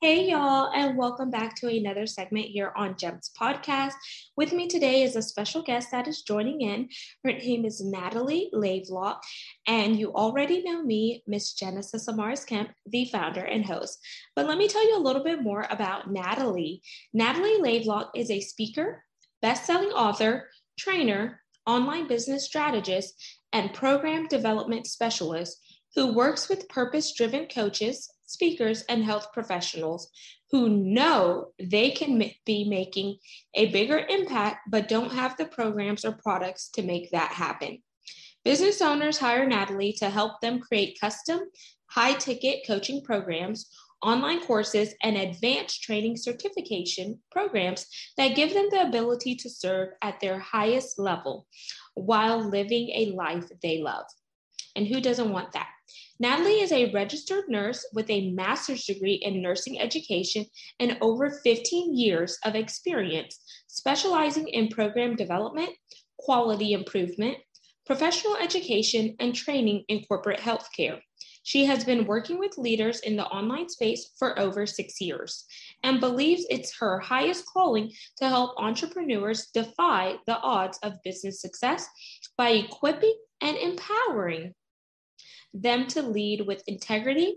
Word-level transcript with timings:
Hey, 0.00 0.30
y'all, 0.30 0.70
and 0.72 0.96
welcome 0.96 1.28
back 1.28 1.56
to 1.56 1.66
another 1.66 2.06
segment 2.06 2.46
here 2.46 2.72
on 2.76 2.94
GEMS 2.96 3.32
Podcast. 3.36 3.94
With 4.36 4.52
me 4.52 4.68
today 4.68 5.02
is 5.02 5.16
a 5.16 5.22
special 5.22 5.60
guest 5.60 5.90
that 5.90 6.06
is 6.06 6.22
joining 6.22 6.60
in. 6.60 6.88
Her 7.24 7.32
name 7.32 7.64
is 7.64 7.84
Natalie 7.84 8.48
Lavelock, 8.52 9.20
and 9.66 9.98
you 9.98 10.14
already 10.14 10.62
know 10.62 10.84
me, 10.84 11.24
Miss 11.26 11.52
Genesis 11.52 12.06
Amaris 12.06 12.46
Kemp, 12.46 12.70
the 12.86 13.06
founder 13.06 13.40
and 13.40 13.66
host. 13.66 13.98
But 14.36 14.46
let 14.46 14.56
me 14.56 14.68
tell 14.68 14.88
you 14.88 14.96
a 14.96 15.02
little 15.02 15.24
bit 15.24 15.42
more 15.42 15.66
about 15.68 16.08
Natalie. 16.08 16.80
Natalie 17.12 17.60
Lavelock 17.60 18.12
is 18.14 18.30
a 18.30 18.40
speaker, 18.40 19.02
best-selling 19.42 19.88
author, 19.88 20.48
trainer, 20.78 21.40
online 21.66 22.06
business 22.06 22.44
strategist, 22.44 23.14
and 23.52 23.74
program 23.74 24.28
development 24.28 24.86
specialist 24.86 25.58
who 25.96 26.14
works 26.14 26.48
with 26.48 26.68
purpose 26.68 27.12
driven 27.14 27.48
coaches, 27.48 28.08
speakers, 28.28 28.82
and 28.82 29.02
health 29.02 29.32
professionals 29.32 30.10
who 30.50 30.68
know 30.68 31.48
they 31.58 31.90
can 31.90 32.22
be 32.44 32.68
making 32.68 33.16
a 33.54 33.72
bigger 33.72 33.98
impact 33.98 34.68
but 34.70 34.88
don't 34.88 35.12
have 35.12 35.36
the 35.36 35.46
programs 35.46 36.04
or 36.04 36.12
products 36.12 36.68
to 36.68 36.82
make 36.82 37.10
that 37.10 37.32
happen. 37.32 37.82
Business 38.44 38.80
owners 38.80 39.18
hire 39.18 39.46
Natalie 39.46 39.94
to 39.94 40.10
help 40.10 40.40
them 40.40 40.60
create 40.60 40.98
custom, 41.00 41.40
high 41.86 42.14
ticket 42.14 42.66
coaching 42.66 43.02
programs, 43.02 43.68
online 44.02 44.40
courses, 44.40 44.94
and 45.02 45.16
advanced 45.16 45.82
training 45.82 46.16
certification 46.16 47.18
programs 47.30 47.86
that 48.16 48.36
give 48.36 48.54
them 48.54 48.68
the 48.70 48.82
ability 48.82 49.34
to 49.34 49.50
serve 49.50 49.88
at 50.02 50.20
their 50.20 50.38
highest 50.38 50.98
level 50.98 51.46
while 51.94 52.38
living 52.38 52.90
a 52.94 53.12
life 53.16 53.48
they 53.62 53.82
love. 53.82 54.04
And 54.76 54.86
who 54.86 55.00
doesn't 55.00 55.32
want 55.32 55.52
that? 55.52 55.68
Natalie 56.20 56.60
is 56.60 56.72
a 56.72 56.90
registered 56.90 57.44
nurse 57.48 57.86
with 57.92 58.10
a 58.10 58.32
master's 58.32 58.84
degree 58.84 59.20
in 59.22 59.40
nursing 59.40 59.78
education 59.78 60.46
and 60.80 60.98
over 61.00 61.30
15 61.44 61.96
years 61.96 62.38
of 62.44 62.56
experience 62.56 63.38
specializing 63.68 64.48
in 64.48 64.66
program 64.66 65.14
development, 65.14 65.70
quality 66.18 66.72
improvement, 66.72 67.36
professional 67.86 68.36
education, 68.36 69.14
and 69.20 69.32
training 69.32 69.84
in 69.86 70.04
corporate 70.06 70.40
healthcare. 70.40 70.98
She 71.44 71.64
has 71.66 71.84
been 71.84 72.04
working 72.04 72.40
with 72.40 72.58
leaders 72.58 72.98
in 73.00 73.16
the 73.16 73.24
online 73.26 73.68
space 73.68 74.10
for 74.18 74.36
over 74.40 74.66
six 74.66 75.00
years 75.00 75.46
and 75.84 76.00
believes 76.00 76.44
it's 76.50 76.76
her 76.78 76.98
highest 76.98 77.46
calling 77.46 77.92
to 78.16 78.28
help 78.28 78.58
entrepreneurs 78.58 79.46
defy 79.54 80.16
the 80.26 80.38
odds 80.40 80.78
of 80.82 81.02
business 81.04 81.40
success 81.40 81.86
by 82.36 82.50
equipping 82.50 83.16
and 83.40 83.56
empowering 83.56 84.52
them 85.54 85.86
to 85.88 86.02
lead 86.02 86.46
with 86.46 86.62
integrity, 86.66 87.36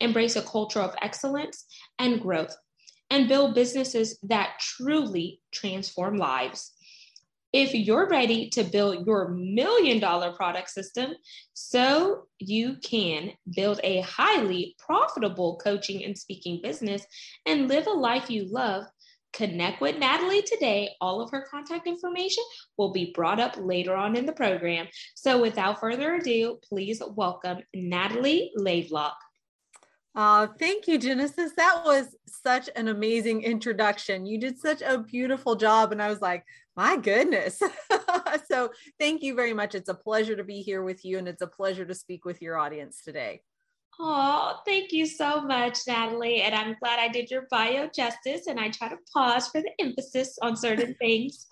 embrace 0.00 0.36
a 0.36 0.42
culture 0.42 0.80
of 0.80 0.94
excellence 1.02 1.66
and 1.98 2.20
growth, 2.20 2.56
and 3.10 3.28
build 3.28 3.54
businesses 3.54 4.18
that 4.22 4.58
truly 4.60 5.40
transform 5.52 6.16
lives. 6.16 6.72
If 7.52 7.74
you're 7.74 8.08
ready 8.08 8.50
to 8.50 8.64
build 8.64 9.06
your 9.06 9.28
million 9.28 9.98
dollar 9.98 10.32
product 10.32 10.68
system 10.68 11.12
so 11.54 12.26
you 12.38 12.76
can 12.82 13.32
build 13.54 13.80
a 13.82 14.00
highly 14.00 14.74
profitable 14.78 15.58
coaching 15.62 16.04
and 16.04 16.18
speaking 16.18 16.60
business 16.62 17.06
and 17.46 17.68
live 17.68 17.86
a 17.86 17.90
life 17.90 18.28
you 18.28 18.46
love, 18.50 18.84
Connect 19.32 19.80
with 19.80 19.98
Natalie 19.98 20.42
today. 20.42 20.90
All 21.00 21.20
of 21.20 21.30
her 21.30 21.46
contact 21.50 21.86
information 21.86 22.42
will 22.78 22.92
be 22.92 23.12
brought 23.14 23.38
up 23.38 23.56
later 23.58 23.94
on 23.94 24.16
in 24.16 24.24
the 24.24 24.32
program. 24.32 24.86
So, 25.14 25.40
without 25.40 25.80
further 25.80 26.14
ado, 26.14 26.58
please 26.66 27.02
welcome 27.14 27.58
Natalie 27.74 28.52
Lavelock. 28.56 29.16
Uh, 30.14 30.46
thank 30.58 30.88
you, 30.88 30.98
Genesis. 30.98 31.52
That 31.58 31.82
was 31.84 32.16
such 32.26 32.70
an 32.74 32.88
amazing 32.88 33.42
introduction. 33.42 34.24
You 34.24 34.38
did 34.38 34.58
such 34.58 34.80
a 34.80 34.98
beautiful 34.98 35.56
job. 35.56 35.92
And 35.92 36.00
I 36.00 36.08
was 36.08 36.22
like, 36.22 36.42
my 36.74 36.96
goodness. 36.96 37.60
so, 38.50 38.70
thank 38.98 39.22
you 39.22 39.34
very 39.34 39.52
much. 39.52 39.74
It's 39.74 39.90
a 39.90 39.94
pleasure 39.94 40.36
to 40.36 40.44
be 40.44 40.62
here 40.62 40.82
with 40.82 41.04
you, 41.04 41.18
and 41.18 41.28
it's 41.28 41.42
a 41.42 41.46
pleasure 41.46 41.84
to 41.84 41.94
speak 41.94 42.24
with 42.24 42.40
your 42.40 42.56
audience 42.56 43.02
today. 43.02 43.42
Oh, 43.98 44.60
thank 44.66 44.92
you 44.92 45.06
so 45.06 45.40
much, 45.40 45.78
Natalie. 45.86 46.42
And 46.42 46.54
I'm 46.54 46.76
glad 46.80 46.98
I 46.98 47.08
did 47.08 47.30
your 47.30 47.46
bio 47.50 47.88
justice 47.94 48.46
and 48.46 48.60
I 48.60 48.68
try 48.68 48.88
to 48.88 48.98
pause 49.12 49.48
for 49.48 49.62
the 49.62 49.70
emphasis 49.80 50.36
on 50.42 50.56
certain 50.56 50.94
things. 51.00 51.46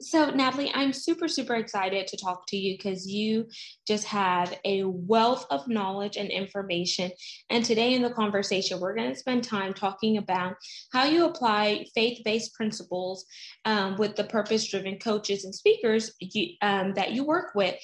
So, 0.00 0.30
Natalie, 0.30 0.70
I'm 0.74 0.92
super, 0.92 1.26
super 1.26 1.56
excited 1.56 2.06
to 2.06 2.16
talk 2.16 2.46
to 2.48 2.56
you 2.56 2.76
because 2.76 3.08
you 3.08 3.48
just 3.84 4.04
have 4.04 4.56
a 4.64 4.84
wealth 4.84 5.44
of 5.50 5.66
knowledge 5.66 6.16
and 6.16 6.30
information. 6.30 7.10
And 7.50 7.64
today 7.64 7.94
in 7.94 8.02
the 8.02 8.10
conversation, 8.10 8.78
we're 8.78 8.94
going 8.94 9.12
to 9.12 9.18
spend 9.18 9.42
time 9.42 9.74
talking 9.74 10.16
about 10.16 10.54
how 10.92 11.04
you 11.04 11.24
apply 11.24 11.86
faith 11.96 12.20
based 12.24 12.54
principles 12.54 13.26
um, 13.64 13.96
with 13.96 14.14
the 14.14 14.22
purpose 14.22 14.70
driven 14.70 15.00
coaches 15.00 15.44
and 15.44 15.52
speakers 15.52 16.12
you, 16.20 16.54
um, 16.62 16.94
that 16.94 17.10
you 17.10 17.24
work 17.24 17.56
with. 17.56 17.74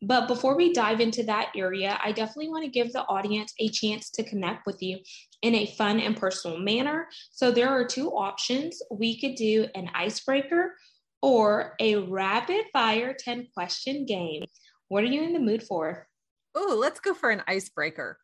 But 0.00 0.28
before 0.28 0.56
we 0.56 0.72
dive 0.72 1.00
into 1.00 1.24
that 1.24 1.50
area, 1.56 1.98
I 2.02 2.12
definitely 2.12 2.50
want 2.50 2.64
to 2.64 2.70
give 2.70 2.92
the 2.92 3.02
audience 3.02 3.52
a 3.58 3.68
chance 3.68 4.10
to 4.10 4.22
connect 4.22 4.64
with 4.64 4.80
you 4.80 4.98
in 5.42 5.54
a 5.54 5.66
fun 5.66 5.98
and 5.98 6.16
personal 6.16 6.58
manner. 6.58 7.08
So 7.32 7.50
there 7.50 7.68
are 7.68 7.84
two 7.84 8.10
options. 8.10 8.80
We 8.92 9.20
could 9.20 9.34
do 9.34 9.66
an 9.74 9.90
icebreaker 9.94 10.74
or 11.20 11.74
a 11.80 11.96
rapid 11.96 12.66
fire 12.72 13.14
10 13.18 13.48
question 13.54 14.06
game. 14.06 14.44
What 14.88 15.02
are 15.02 15.08
you 15.08 15.22
in 15.22 15.32
the 15.32 15.40
mood 15.40 15.64
for? 15.64 16.06
Oh, 16.54 16.76
let's 16.78 17.00
go 17.00 17.12
for 17.12 17.30
an 17.30 17.42
icebreaker. 17.48 18.18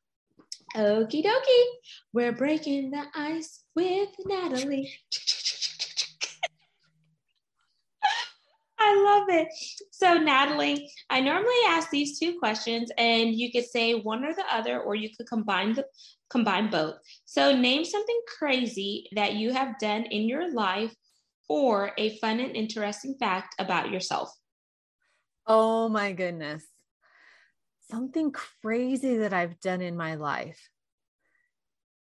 Okie 0.77 1.25
dokie. 1.25 1.65
We're 2.13 2.33
breaking 2.33 2.91
the 2.91 3.05
ice 3.15 3.65
with 3.77 4.09
Natalie. 4.27 4.93
I 8.87 9.03
love 9.03 9.29
it. 9.31 9.49
So, 9.91 10.15
Natalie, 10.15 10.91
I 11.09 11.21
normally 11.21 11.55
ask 11.69 11.91
these 11.91 12.19
two 12.19 12.39
questions, 12.39 12.91
and 12.99 13.35
you 13.35 13.51
could 13.51 13.65
say 13.65 13.95
one 13.95 14.25
or 14.25 14.35
the 14.35 14.45
other, 14.51 14.81
or 14.81 14.95
you 14.95 15.09
could 15.17 15.27
combine 15.27 15.73
the 15.73 15.87
combine 16.29 16.71
both. 16.71 16.97
So, 17.25 17.57
name 17.57 17.85
something 17.85 18.21
crazy 18.39 19.09
that 19.15 19.35
you 19.35 19.53
have 19.53 19.79
done 19.79 20.05
in 20.05 20.29
your 20.29 20.53
life, 20.53 20.95
or 21.49 21.93
a 21.97 22.19
fun 22.19 22.41
and 22.41 22.55
interesting 22.55 23.17
fact 23.19 23.55
about 23.59 23.91
yourself. 23.91 24.31
Oh 25.47 25.89
my 25.89 26.13
goodness, 26.13 26.65
something 27.91 28.33
crazy 28.33 29.17
that 29.19 29.33
I've 29.33 29.61
done 29.61 29.81
in 29.81 29.97
my 29.97 30.15
life 30.17 30.69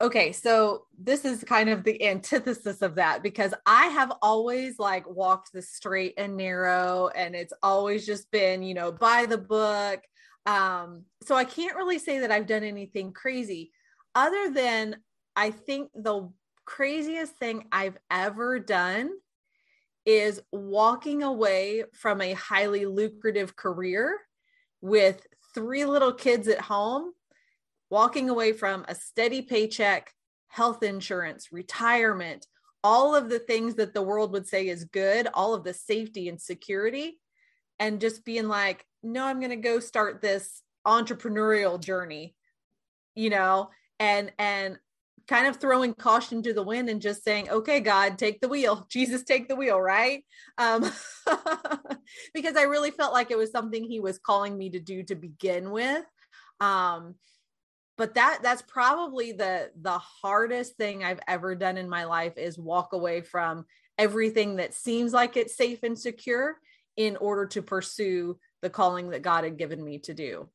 okay 0.02 0.32
so 0.32 0.86
this 0.98 1.26
is 1.26 1.44
kind 1.44 1.70
of 1.70 1.84
the 1.84 2.04
antithesis 2.06 2.82
of 2.82 2.96
that 2.96 3.22
because 3.22 3.54
i 3.66 3.86
have 3.88 4.12
always 4.22 4.80
like 4.80 5.08
walked 5.08 5.54
the 5.54 5.62
straight 5.62 6.14
and 6.18 6.36
narrow 6.36 7.10
and 7.16 7.36
it's 7.36 7.54
always 7.62 8.06
just 8.06 8.30
been 8.32 8.64
you 8.64 8.74
know 8.74 8.92
by 8.92 9.26
the 9.26 9.38
book. 9.38 10.02
Um 10.46 11.04
so 11.24 11.36
i 11.36 11.44
can't 11.44 11.76
really 11.76 12.00
say 12.00 12.20
that 12.20 12.32
i've 12.32 12.48
done 12.48 12.64
anything 12.64 13.14
crazy 13.14 13.72
other 14.16 14.52
than 14.52 14.98
i 15.36 15.52
think 15.52 15.92
the 15.94 16.30
craziest 16.66 17.36
thing 17.38 17.66
i've 17.72 17.98
ever 18.10 18.60
done 18.60 19.12
is 20.06 20.42
walking 20.52 21.22
away 21.22 21.84
from 21.94 22.22
a 22.22 22.34
highly 22.34 22.88
lucrative 22.88 23.56
career 23.56 24.20
with 24.82 25.28
three 25.54 25.86
little 25.86 26.14
kids 26.14 26.48
at 26.48 26.60
home 26.60 27.12
walking 27.91 28.29
away 28.29 28.53
from 28.53 28.85
a 28.88 28.96
steady 28.96 29.41
paycheck, 29.43 30.11
health 30.47 30.82
insurance, 30.82 31.52
retirement, 31.52 32.47
all 32.84 33.14
of 33.14 33.29
the 33.29 33.38
things 33.38 33.76
that 33.76 33.93
the 33.93 34.02
world 34.02 34.32
would 34.32 34.47
say 34.47 34.67
is 34.67 34.85
good, 34.85 35.28
all 35.34 35.53
of 35.53 35.64
the 35.64 35.73
safety 35.73 36.28
and 36.29 36.41
security, 36.41 37.20
and 37.78 38.02
just 38.02 38.26
being 38.26 38.47
like, 38.47 38.85
no, 39.03 39.26
I'm 39.26 39.40
going 39.40 39.52
to 39.52 39.58
go 39.58 39.79
start 39.79 40.22
this 40.22 40.64
entrepreneurial 40.88 41.79
journey, 41.79 42.35
you 43.14 43.29
know, 43.29 43.70
and, 43.99 44.32
and, 44.40 44.79
kind 45.28 45.47
of 45.47 45.58
throwing 45.58 45.94
caution 45.94 46.41
to 46.41 46.52
the 46.52 46.64
wind 46.64 46.90
and 46.90 46.99
just 47.02 47.23
saying 47.23 47.49
okay 47.49 47.79
god 47.79 48.17
take 48.17 48.41
the 48.41 48.49
wheel. 48.49 48.85
Jesus 48.91 49.23
take 49.23 49.47
the 49.47 49.55
wheel 49.55 49.79
right? 49.79 50.26
Um 50.58 50.91
because 52.34 52.58
i 52.58 52.64
really 52.64 52.91
felt 52.91 53.14
like 53.14 53.32
it 53.32 53.37
was 53.37 53.52
something 53.52 53.84
he 53.84 53.99
was 54.02 54.17
calling 54.17 54.58
me 54.58 54.72
to 54.72 54.79
do 54.79 55.03
to 55.03 55.16
begin 55.16 55.72
with. 55.72 56.03
Um 56.59 57.16
but 58.02 58.16
that 58.16 58.40
that's 58.42 58.64
probably 58.64 59.32
the 59.32 59.70
the 59.84 60.00
hardest 60.00 60.76
thing 60.76 61.03
i've 61.03 61.20
ever 61.28 61.53
done 61.53 61.78
in 61.78 61.88
my 61.88 62.03
life 62.03 62.36
is 62.36 62.58
walk 62.58 62.94
away 62.94 63.22
from 63.22 63.64
everything 64.00 64.56
that 64.56 64.74
seems 64.74 65.14
like 65.14 65.38
it's 65.38 65.56
safe 65.56 65.84
and 65.84 66.00
secure 66.00 66.58
in 66.98 67.16
order 67.18 67.46
to 67.46 67.62
pursue 67.62 68.36
the 68.64 68.72
calling 68.72 69.12
that 69.12 69.22
god 69.22 69.44
had 69.44 69.56
given 69.56 69.84
me 69.84 70.00
to 70.00 70.16
do. 70.16 70.50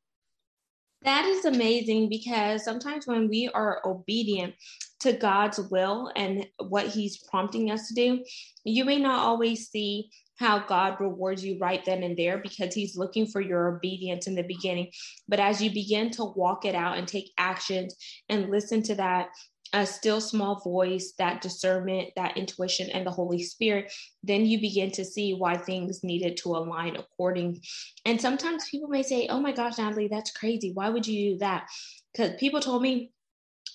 That 1.03 1.25
is 1.25 1.45
amazing 1.45 2.09
because 2.09 2.65
sometimes 2.65 3.07
when 3.07 3.29
we 3.29 3.49
are 3.55 3.81
obedient 3.85 4.55
to 5.01 5.13
God's 5.13 5.61
will 5.71 6.11
and 6.17 6.49
what 6.59 6.89
He's 6.89 7.19
prompting 7.19 7.71
us 7.71 7.87
to 7.87 7.95
do, 7.95 8.25
you 8.65 8.85
may 8.85 8.99
not 8.99 9.21
always 9.21 9.69
see 9.69 10.11
how 10.39 10.59
God 10.61 10.97
rewards 11.01 11.45
you 11.45 11.59
right 11.59 11.85
then 11.85 12.03
and 12.03 12.17
there 12.17 12.39
because 12.39 12.75
He's 12.75 12.97
looking 12.97 13.27
for 13.27 13.41
your 13.41 13.77
obedience 13.77 14.27
in 14.27 14.35
the 14.35 14.43
beginning. 14.43 14.91
But 15.29 15.41
as 15.41 15.63
you 15.63 15.71
begin 15.71 16.11
to 16.13 16.25
walk 16.25 16.65
it 16.65 16.75
out 16.75 16.99
and 16.99 17.09
take 17.09 17.33
actions 17.39 17.97
and 18.29 18.51
listen 18.51 18.83
to 18.85 18.95
that 18.97 19.29
a 19.73 19.85
still 19.85 20.21
small 20.21 20.61
voice, 20.61 21.13
that 21.19 21.43
discernment, 21.43 22.11
that 22.17 22.37
intuition, 22.37 22.89
and 22.91 23.07
the 23.07 23.11
Holy 23.11 23.43
Spirit, 23.43 23.93
then 24.23 24.47
you 24.47 24.61
begin 24.61 24.91
to 24.93 25.05
see 25.05 25.35
why 25.35 25.57
things 25.57 26.05
needed 26.05 26.37
to 26.39 26.51
align 26.51 26.97
according. 26.97 27.61
And 28.05 28.21
sometimes 28.21 28.69
people 28.71 28.89
may 28.89 29.03
say, 29.03 29.27
Oh 29.29 29.41
my 29.41 29.53
gosh, 29.53 29.79
Natalie, 29.79 30.09
that's 30.09 30.31
crazy. 30.31 30.73
Why 30.73 30.89
would 30.89 31.07
you 31.07 31.33
do 31.33 31.39
that? 31.39 31.67
Because 32.13 32.37
people 32.39 32.61
told 32.61 32.83
me, 32.83 33.13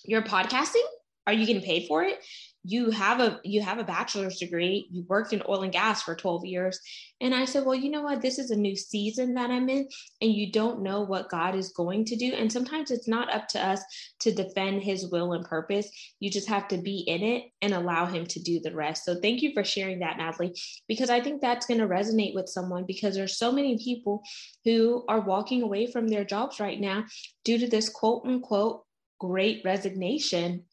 You're 0.05 0.23
podcasting? 0.23 0.85
Are 1.27 1.33
you 1.33 1.45
getting 1.45 1.61
paid 1.61 1.87
for 1.87 2.03
it? 2.03 2.19
You 2.63 2.91
have 2.91 3.19
a 3.19 3.39
you 3.43 3.61
have 3.61 3.79
a 3.79 3.83
bachelor's 3.83 4.37
degree 4.37 4.87
you 4.91 5.03
worked 5.07 5.33
in 5.33 5.41
oil 5.49 5.63
and 5.63 5.71
gas 5.71 6.01
for 6.03 6.15
12 6.15 6.45
years. 6.45 6.79
And 7.19 7.33
i 7.33 7.45
said 7.45 7.65
well 7.65 7.75
you 7.75 7.89
know 7.89 8.03
what? 8.03 8.21
This 8.21 8.37
is 8.37 8.51
a 8.51 8.55
new 8.55 8.75
season 8.75 9.33
that 9.35 9.49
i'm 9.49 9.69
in 9.69 9.87
and 10.21 10.31
you 10.31 10.51
don't 10.51 10.81
know 10.81 11.01
what 11.01 11.29
god 11.29 11.55
is 11.55 11.73
going 11.73 12.05
to 12.05 12.15
do. 12.15 12.33
And 12.33 12.51
sometimes 12.51 12.91
it's 12.91 13.07
not 13.07 13.33
up 13.33 13.47
to 13.49 13.65
us 13.65 13.81
to 14.19 14.31
defend 14.31 14.83
his 14.83 15.09
will 15.09 15.33
and 15.33 15.45
purpose. 15.45 15.89
You 16.19 16.29
just 16.29 16.47
have 16.49 16.67
to 16.69 16.77
be 16.77 16.99
in 17.07 17.23
it 17.23 17.45
and 17.61 17.73
allow 17.73 18.05
him 18.05 18.25
to 18.27 18.39
do 18.39 18.59
the 18.59 18.75
rest. 18.75 19.05
So 19.05 19.19
thank 19.19 19.41
you 19.41 19.53
for 19.53 19.63
sharing 19.63 19.99
that 19.99 20.17
natalie 20.17 20.53
because 20.87 21.09
i 21.09 21.19
think 21.19 21.41
that's 21.41 21.65
going 21.65 21.79
to 21.79 21.87
resonate 21.87 22.35
with 22.35 22.49
someone 22.49 22.85
because 22.85 23.15
there's 23.15 23.37
so 23.37 23.51
many 23.51 23.77
people 23.77 24.21
who 24.65 25.03
are 25.07 25.21
walking 25.21 25.61
away 25.61 25.87
from 25.87 26.07
their 26.07 26.23
jobs 26.23 26.59
right 26.59 26.79
now 26.79 27.05
due 27.43 27.57
to 27.57 27.67
this 27.67 27.89
quote 27.89 28.23
unquote 28.25 28.83
great 29.19 29.61
resignation 29.63 30.63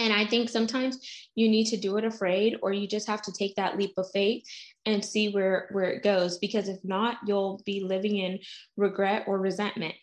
and 0.00 0.12
I 0.12 0.26
think 0.26 0.48
sometimes 0.48 0.98
you 1.34 1.48
need 1.48 1.66
to 1.66 1.76
do 1.76 1.96
it 1.98 2.04
afraid, 2.04 2.56
or 2.62 2.72
you 2.72 2.88
just 2.88 3.06
have 3.06 3.22
to 3.22 3.32
take 3.32 3.54
that 3.56 3.76
leap 3.76 3.92
of 3.98 4.10
faith 4.12 4.44
and 4.86 5.04
see 5.04 5.30
where, 5.30 5.68
where 5.72 5.90
it 5.90 6.02
goes. 6.02 6.38
Because 6.38 6.68
if 6.68 6.78
not, 6.82 7.18
you'll 7.26 7.60
be 7.66 7.82
living 7.84 8.16
in 8.16 8.38
regret 8.76 9.24
or 9.26 9.38
resentment. 9.38 9.94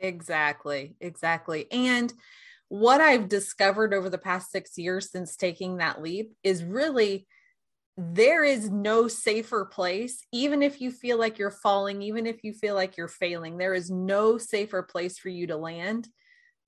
Exactly. 0.00 0.96
Exactly. 1.00 1.70
And 1.70 2.12
what 2.68 3.00
I've 3.00 3.28
discovered 3.28 3.94
over 3.94 4.08
the 4.08 4.18
past 4.18 4.50
six 4.50 4.78
years 4.78 5.10
since 5.10 5.36
taking 5.36 5.76
that 5.76 6.02
leap 6.02 6.32
is 6.42 6.64
really 6.64 7.26
there 7.96 8.44
is 8.44 8.70
no 8.70 9.08
safer 9.08 9.64
place, 9.64 10.24
even 10.32 10.62
if 10.62 10.80
you 10.80 10.90
feel 10.90 11.18
like 11.18 11.38
you're 11.38 11.50
falling, 11.50 12.00
even 12.02 12.26
if 12.26 12.42
you 12.42 12.54
feel 12.54 12.74
like 12.74 12.96
you're 12.96 13.08
failing, 13.08 13.58
there 13.58 13.74
is 13.74 13.90
no 13.90 14.38
safer 14.38 14.82
place 14.82 15.18
for 15.18 15.28
you 15.28 15.46
to 15.48 15.56
land 15.56 16.08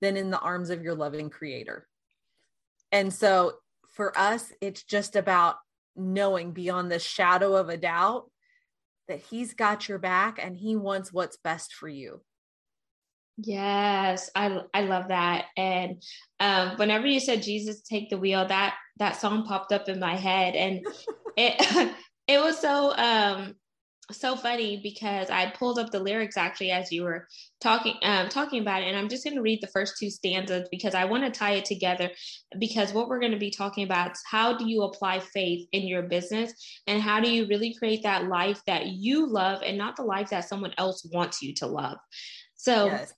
than 0.03 0.17
in 0.17 0.29
the 0.29 0.39
arms 0.39 0.69
of 0.69 0.83
your 0.83 0.95
loving 0.95 1.29
creator. 1.29 1.87
And 2.91 3.11
so 3.11 3.53
for 3.93 4.15
us, 4.17 4.51
it's 4.59 4.83
just 4.83 5.15
about 5.15 5.55
knowing 5.95 6.51
beyond 6.51 6.91
the 6.91 6.99
shadow 6.99 7.55
of 7.55 7.69
a 7.69 7.77
doubt 7.77 8.29
that 9.07 9.21
he's 9.21 9.53
got 9.53 9.87
your 9.87 9.99
back 9.99 10.43
and 10.43 10.57
he 10.57 10.75
wants 10.75 11.13
what's 11.13 11.37
best 11.37 11.73
for 11.73 11.87
you. 11.87 12.21
Yes, 13.37 14.29
I 14.35 14.59
I 14.73 14.81
love 14.81 15.07
that. 15.07 15.45
And 15.55 16.03
um, 16.41 16.77
whenever 16.77 17.07
you 17.07 17.21
said 17.21 17.41
Jesus 17.41 17.81
take 17.81 18.09
the 18.09 18.17
wheel, 18.17 18.45
that 18.45 18.75
that 18.99 19.19
song 19.19 19.45
popped 19.45 19.71
up 19.71 19.87
in 19.87 19.99
my 19.99 20.15
head, 20.15 20.53
and 20.55 20.85
it 21.37 21.95
it 22.27 22.43
was 22.43 22.59
so 22.59 22.93
um, 22.95 23.55
so 24.11 24.35
funny 24.35 24.79
because 24.83 25.29
I 25.29 25.51
pulled 25.51 25.79
up 25.79 25.91
the 25.91 25.99
lyrics 25.99 26.35
actually 26.35 26.71
as 26.71 26.91
you 26.91 27.03
were 27.03 27.27
talking 27.61 27.95
um, 28.03 28.27
talking 28.27 28.61
about 28.61 28.83
it, 28.83 28.87
and 28.87 28.97
I'm 28.97 29.07
just 29.07 29.23
going 29.23 29.35
to 29.35 29.41
read 29.41 29.61
the 29.61 29.67
first 29.67 29.95
two 29.97 30.09
stanzas 30.09 30.67
because 30.71 30.93
I 30.93 31.05
want 31.05 31.23
to 31.23 31.31
tie 31.37 31.53
it 31.53 31.65
together. 31.65 32.09
Because 32.59 32.93
what 32.93 33.07
we're 33.07 33.19
going 33.19 33.31
to 33.31 33.37
be 33.37 33.49
talking 33.49 33.85
about 33.85 34.11
is 34.11 34.21
how 34.29 34.57
do 34.57 34.67
you 34.67 34.83
apply 34.83 35.19
faith 35.19 35.67
in 35.71 35.87
your 35.87 36.03
business, 36.03 36.53
and 36.85 37.01
how 37.01 37.21
do 37.21 37.31
you 37.31 37.47
really 37.47 37.75
create 37.75 38.03
that 38.03 38.27
life 38.27 38.61
that 38.67 38.87
you 38.87 39.25
love, 39.25 39.61
and 39.63 39.77
not 39.77 39.95
the 39.95 40.03
life 40.03 40.29
that 40.31 40.49
someone 40.49 40.73
else 40.77 41.07
wants 41.13 41.41
you 41.41 41.53
to 41.55 41.67
love. 41.67 41.97
So, 42.55 42.87
yes. 42.87 43.13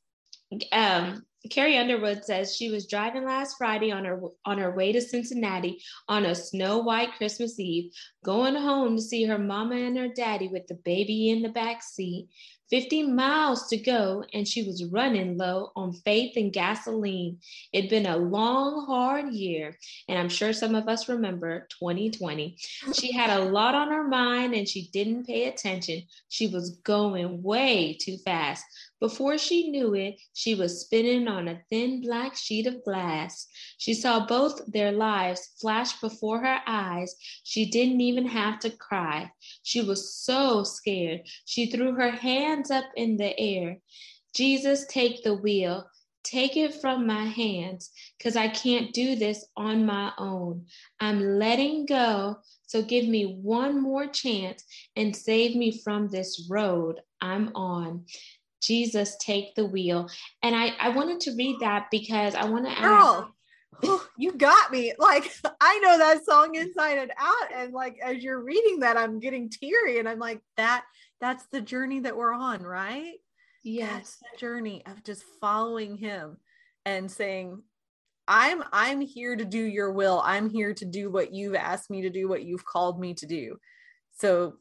um, 0.72 1.24
Carrie 1.50 1.78
Underwood 1.78 2.26
says 2.26 2.56
she 2.56 2.70
was 2.70 2.88
driving 2.88 3.26
last 3.26 3.58
Friday 3.58 3.92
on 3.92 4.06
her 4.06 4.20
on 4.46 4.58
her 4.58 4.72
way 4.72 4.92
to 4.92 5.02
Cincinnati 5.02 5.82
on 6.08 6.26
a 6.26 6.36
snow 6.36 6.80
white 6.80 7.14
Christmas 7.18 7.60
Eve, 7.60 7.92
going 8.24 8.56
home 8.56 8.96
to 8.96 9.02
see 9.02 9.24
her 9.26 9.38
mama 9.38 9.76
and 9.76 9.98
her 9.98 10.08
daddy 10.08 10.48
with 10.48 10.68
the 10.68 10.76
baby 10.76 11.30
in 11.30 11.42
the 11.42 11.50
back 11.50 11.84
seat. 11.84 12.30
50 12.70 13.04
miles 13.04 13.68
to 13.68 13.78
go, 13.78 14.24
and 14.34 14.48
she 14.48 14.64
was 14.64 14.86
running 14.86 15.38
low 15.38 15.72
on 15.76 15.94
faith 15.94 16.36
and 16.36 16.52
gasoline. 16.52 17.38
It'd 17.72 17.90
been 17.90 18.08
a 18.08 18.18
long, 18.18 18.86
hard 18.88 19.34
year, 19.34 19.78
and 20.10 20.18
I'm 20.18 20.30
sure 20.30 20.52
some 20.52 20.74
of 20.74 20.88
us 20.88 21.08
remember 21.08 21.68
2020. 21.80 22.58
She 22.94 23.12
had 23.12 23.30
a 23.30 23.46
lot 23.46 23.76
on 23.76 23.90
her 23.90 24.08
mind 24.08 24.56
and 24.56 24.68
she 24.68 24.90
didn't 24.92 25.28
pay 25.28 25.48
attention. 25.48 26.04
She 26.30 26.48
was 26.48 26.78
going 26.84 27.44
way 27.44 27.98
too 28.02 28.18
fast. 28.26 28.64
Before 29.00 29.38
she 29.38 29.70
knew 29.70 29.94
it, 29.94 30.20
she 30.34 30.56
was 30.56 30.82
spinning 30.82 31.28
on 31.36 31.48
a 31.48 31.62
thin 31.70 32.02
black 32.02 32.36
sheet 32.36 32.66
of 32.66 32.84
glass. 32.84 33.48
She 33.78 33.94
saw 33.94 34.26
both 34.26 34.62
their 34.68 34.92
lives 34.92 35.52
flash 35.60 36.00
before 36.00 36.40
her 36.40 36.60
eyes. 36.66 37.16
She 37.44 37.70
didn't 37.70 38.02
even 38.02 38.26
have 38.28 38.60
to 38.60 38.70
cry. 38.70 39.32
She 39.64 39.82
was 39.82 40.14
so 40.14 40.64
scared. 40.64 41.22
She 41.46 41.68
threw 41.68 41.94
her 41.94 42.12
hands 42.12 42.72
up 42.72 42.86
in 42.96 43.18
the 43.18 43.38
air. 43.40 43.80
Jesus, 44.34 44.86
take 44.88 45.24
the 45.24 45.36
wheel. 45.36 45.86
Take 46.24 46.58
it 46.58 46.74
from 46.82 47.06
my 47.06 47.26
hands 47.26 47.92
because 48.18 48.36
I 48.36 48.48
can't 48.48 48.92
do 48.94 49.16
this 49.16 49.46
on 49.56 49.86
my 49.86 50.12
own. 50.18 50.66
I'm 51.00 51.38
letting 51.38 51.86
go. 51.86 52.38
So 52.66 52.82
give 52.82 53.08
me 53.08 53.40
one 53.44 53.80
more 53.80 54.08
chance 54.08 54.64
and 54.96 55.16
save 55.16 55.56
me 55.56 55.80
from 55.84 56.08
this 56.08 56.48
road 56.50 57.00
I'm 57.22 57.56
on. 57.56 58.06
Jesus, 58.66 59.16
take 59.20 59.56
the 59.56 59.66
wheel. 59.66 60.10
And 60.42 60.56
I, 60.56 60.74
I 60.80 60.90
wanted 60.90 61.20
to 61.22 61.36
read 61.36 61.60
that 61.62 61.88
because 61.92 62.36
I 62.36 62.46
want 62.46 62.66
to 62.66 62.72
ask. 62.72 63.26
you 64.18 64.32
got 64.34 64.72
me. 64.72 64.94
Like, 64.98 65.32
I 65.62 65.80
know 65.80 65.98
that 65.98 66.26
song 66.26 66.56
inside 66.56 66.98
and 66.98 67.12
out. 67.18 67.54
And 67.54 67.74
like, 67.74 67.98
as 68.04 68.24
you're 68.24 68.44
reading 68.44 68.80
that, 68.80 68.98
I'm 68.98 69.20
getting 69.20 69.50
teary. 69.50 70.00
And 70.00 70.08
I'm 70.08 70.20
like, 70.20 70.42
that, 70.58 70.86
that's 71.22 71.46
the 71.52 71.62
journey 71.62 72.00
that 72.02 72.16
we're 72.16 72.34
on, 72.34 72.62
right? 72.64 73.16
Yes. 73.64 74.18
journey 74.38 74.84
of 74.86 75.04
just 75.04 75.24
following 75.42 75.98
him 75.98 76.38
and 76.86 77.10
saying, 77.10 77.62
I'm 78.28 78.64
I'm 78.72 79.02
here 79.02 79.36
to 79.36 79.46
do 79.46 79.60
your 79.60 79.92
will. 79.92 80.22
I'm 80.24 80.50
here 80.50 80.74
to 80.74 80.86
do 80.86 81.12
what 81.12 81.34
you've 81.34 81.56
asked 81.56 81.90
me 81.90 82.02
to 82.04 82.10
do, 82.10 82.28
what 82.28 82.44
you've 82.44 82.66
called 82.66 83.00
me 83.00 83.14
to 83.16 83.26
do. 83.26 83.58
So 84.18 84.56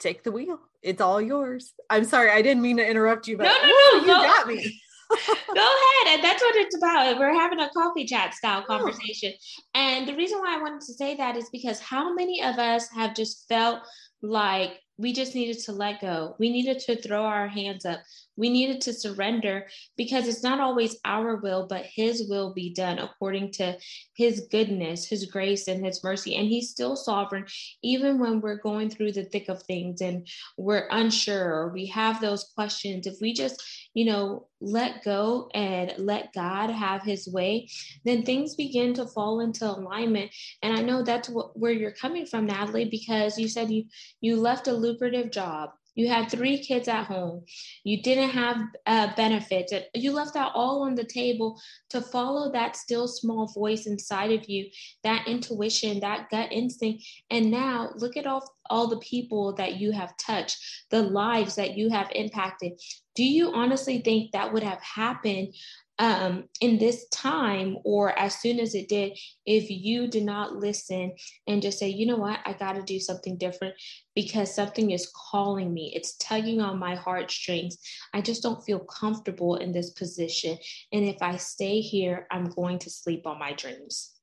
take 0.00 0.22
the 0.22 0.32
wheel. 0.32 0.58
It's 0.82 1.00
all 1.00 1.20
yours. 1.20 1.72
I'm 1.88 2.04
sorry, 2.04 2.30
I 2.30 2.42
didn't 2.42 2.62
mean 2.62 2.78
to 2.78 2.88
interrupt 2.88 3.28
you, 3.28 3.36
but 3.36 3.44
no, 3.44 3.52
no, 3.52 3.68
no, 3.68 4.00
you 4.00 4.06
go, 4.06 4.14
got 4.14 4.46
me. 4.46 4.80
go 5.10 5.16
ahead. 5.54 6.14
And 6.14 6.24
that's 6.24 6.42
what 6.42 6.56
it's 6.56 6.76
about. 6.76 7.18
We're 7.18 7.34
having 7.34 7.60
a 7.60 7.68
coffee 7.70 8.04
chat 8.04 8.34
style 8.34 8.64
oh. 8.64 8.78
conversation. 8.78 9.32
And 9.74 10.08
the 10.08 10.14
reason 10.14 10.38
why 10.38 10.56
I 10.56 10.62
wanted 10.62 10.80
to 10.82 10.94
say 10.94 11.16
that 11.16 11.36
is 11.36 11.48
because 11.50 11.80
how 11.80 12.14
many 12.14 12.42
of 12.42 12.58
us 12.58 12.88
have 12.94 13.14
just 13.14 13.46
felt 13.48 13.80
like 14.22 14.80
we 15.00 15.12
just 15.14 15.34
needed 15.34 15.58
to 15.64 15.72
let 15.72 16.00
go. 16.00 16.36
We 16.38 16.50
needed 16.50 16.78
to 16.80 16.96
throw 16.96 17.24
our 17.24 17.48
hands 17.48 17.86
up. 17.86 18.00
We 18.40 18.48
needed 18.48 18.80
to 18.82 18.94
surrender 18.94 19.66
because 19.98 20.26
it's 20.26 20.42
not 20.42 20.60
always 20.60 20.96
our 21.04 21.36
will, 21.36 21.66
but 21.68 21.84
His 21.84 22.26
will 22.28 22.54
be 22.54 22.72
done 22.72 22.98
according 22.98 23.52
to 23.52 23.76
His 24.14 24.48
goodness, 24.50 25.06
His 25.06 25.26
grace, 25.26 25.68
and 25.68 25.84
His 25.84 26.02
mercy. 26.02 26.36
And 26.36 26.48
He's 26.48 26.70
still 26.70 26.96
sovereign, 26.96 27.44
even 27.82 28.18
when 28.18 28.40
we're 28.40 28.56
going 28.56 28.88
through 28.88 29.12
the 29.12 29.24
thick 29.24 29.50
of 29.50 29.62
things 29.64 30.00
and 30.00 30.26
we're 30.56 30.88
unsure 30.90 31.52
or 31.52 31.68
we 31.68 31.86
have 31.86 32.20
those 32.20 32.50
questions. 32.54 33.06
If 33.06 33.20
we 33.20 33.34
just, 33.34 33.62
you 33.92 34.06
know, 34.06 34.46
let 34.62 35.04
go 35.04 35.50
and 35.54 35.92
let 35.98 36.32
God 36.32 36.70
have 36.70 37.02
His 37.02 37.28
way, 37.28 37.68
then 38.06 38.22
things 38.22 38.54
begin 38.54 38.94
to 38.94 39.06
fall 39.06 39.40
into 39.40 39.66
alignment. 39.66 40.30
And 40.62 40.74
I 40.74 40.80
know 40.80 41.02
that's 41.02 41.28
what, 41.28 41.58
where 41.58 41.72
you're 41.72 41.90
coming 41.90 42.24
from, 42.24 42.46
Natalie, 42.46 42.88
because 42.88 43.38
you 43.38 43.48
said 43.48 43.70
you 43.70 43.84
you 44.22 44.36
left 44.36 44.66
a 44.66 44.72
lucrative 44.72 45.30
job. 45.30 45.70
You 45.94 46.08
had 46.08 46.30
three 46.30 46.58
kids 46.58 46.88
at 46.88 47.04
home. 47.04 47.44
You 47.84 48.02
didn't 48.02 48.30
have 48.30 48.56
uh, 48.86 49.14
benefits. 49.16 49.72
You 49.94 50.12
left 50.12 50.34
that 50.34 50.52
all 50.54 50.82
on 50.82 50.94
the 50.94 51.04
table 51.04 51.60
to 51.90 52.00
follow 52.00 52.52
that 52.52 52.76
still 52.76 53.08
small 53.08 53.46
voice 53.46 53.86
inside 53.86 54.32
of 54.32 54.48
you, 54.48 54.66
that 55.02 55.26
intuition, 55.26 56.00
that 56.00 56.30
gut 56.30 56.52
instinct. 56.52 57.04
And 57.30 57.50
now 57.50 57.90
look 57.96 58.16
at 58.16 58.26
all, 58.26 58.42
all 58.68 58.86
the 58.86 58.98
people 58.98 59.54
that 59.54 59.76
you 59.80 59.92
have 59.92 60.16
touched, 60.16 60.58
the 60.90 61.02
lives 61.02 61.56
that 61.56 61.76
you 61.76 61.90
have 61.90 62.10
impacted. 62.14 62.72
Do 63.14 63.24
you 63.24 63.52
honestly 63.52 64.00
think 64.00 64.32
that 64.32 64.52
would 64.52 64.62
have 64.62 64.80
happened 64.80 65.54
um, 66.00 66.44
in 66.62 66.78
this 66.78 67.06
time 67.10 67.76
or 67.84 68.18
as 68.18 68.40
soon 68.40 68.58
as 68.58 68.74
it 68.74 68.88
did, 68.88 69.18
if 69.44 69.70
you 69.70 70.08
do 70.08 70.22
not 70.22 70.56
listen 70.56 71.12
and 71.46 71.60
just 71.60 71.78
say, 71.78 71.90
you 71.90 72.06
know 72.06 72.16
what, 72.16 72.40
I 72.46 72.54
got 72.54 72.72
to 72.72 72.82
do 72.82 72.98
something 72.98 73.36
different 73.36 73.74
because 74.14 74.52
something 74.52 74.92
is 74.92 75.12
calling 75.14 75.74
me, 75.74 75.92
it's 75.94 76.16
tugging 76.16 76.62
on 76.62 76.78
my 76.78 76.94
heartstrings. 76.94 77.76
I 78.14 78.22
just 78.22 78.42
don't 78.42 78.64
feel 78.64 78.78
comfortable 78.78 79.56
in 79.56 79.72
this 79.72 79.90
position. 79.90 80.56
And 80.90 81.04
if 81.04 81.20
I 81.20 81.36
stay 81.36 81.80
here, 81.80 82.26
I'm 82.30 82.46
going 82.46 82.78
to 82.78 82.90
sleep 82.90 83.26
on 83.26 83.38
my 83.38 83.52
dreams. 83.52 84.14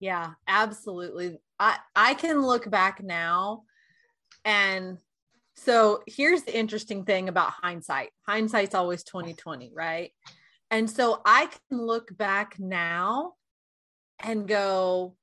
Yeah, 0.00 0.30
absolutely. 0.46 1.40
I, 1.60 1.76
I 1.94 2.14
can 2.14 2.40
look 2.40 2.70
back 2.70 3.02
now 3.02 3.64
and 4.46 4.96
so 5.56 6.04
here's 6.06 6.44
the 6.44 6.56
interesting 6.56 7.04
thing 7.04 7.28
about 7.28 7.50
hindsight. 7.50 8.10
Hindsight's 8.26 8.76
always 8.76 9.02
2020, 9.02 9.72
right? 9.74 10.12
And 10.70 10.90
so 10.90 11.20
I 11.24 11.46
can 11.46 11.80
look 11.80 12.16
back 12.16 12.58
now 12.58 13.34
and 14.20 14.46
go, 14.46 15.16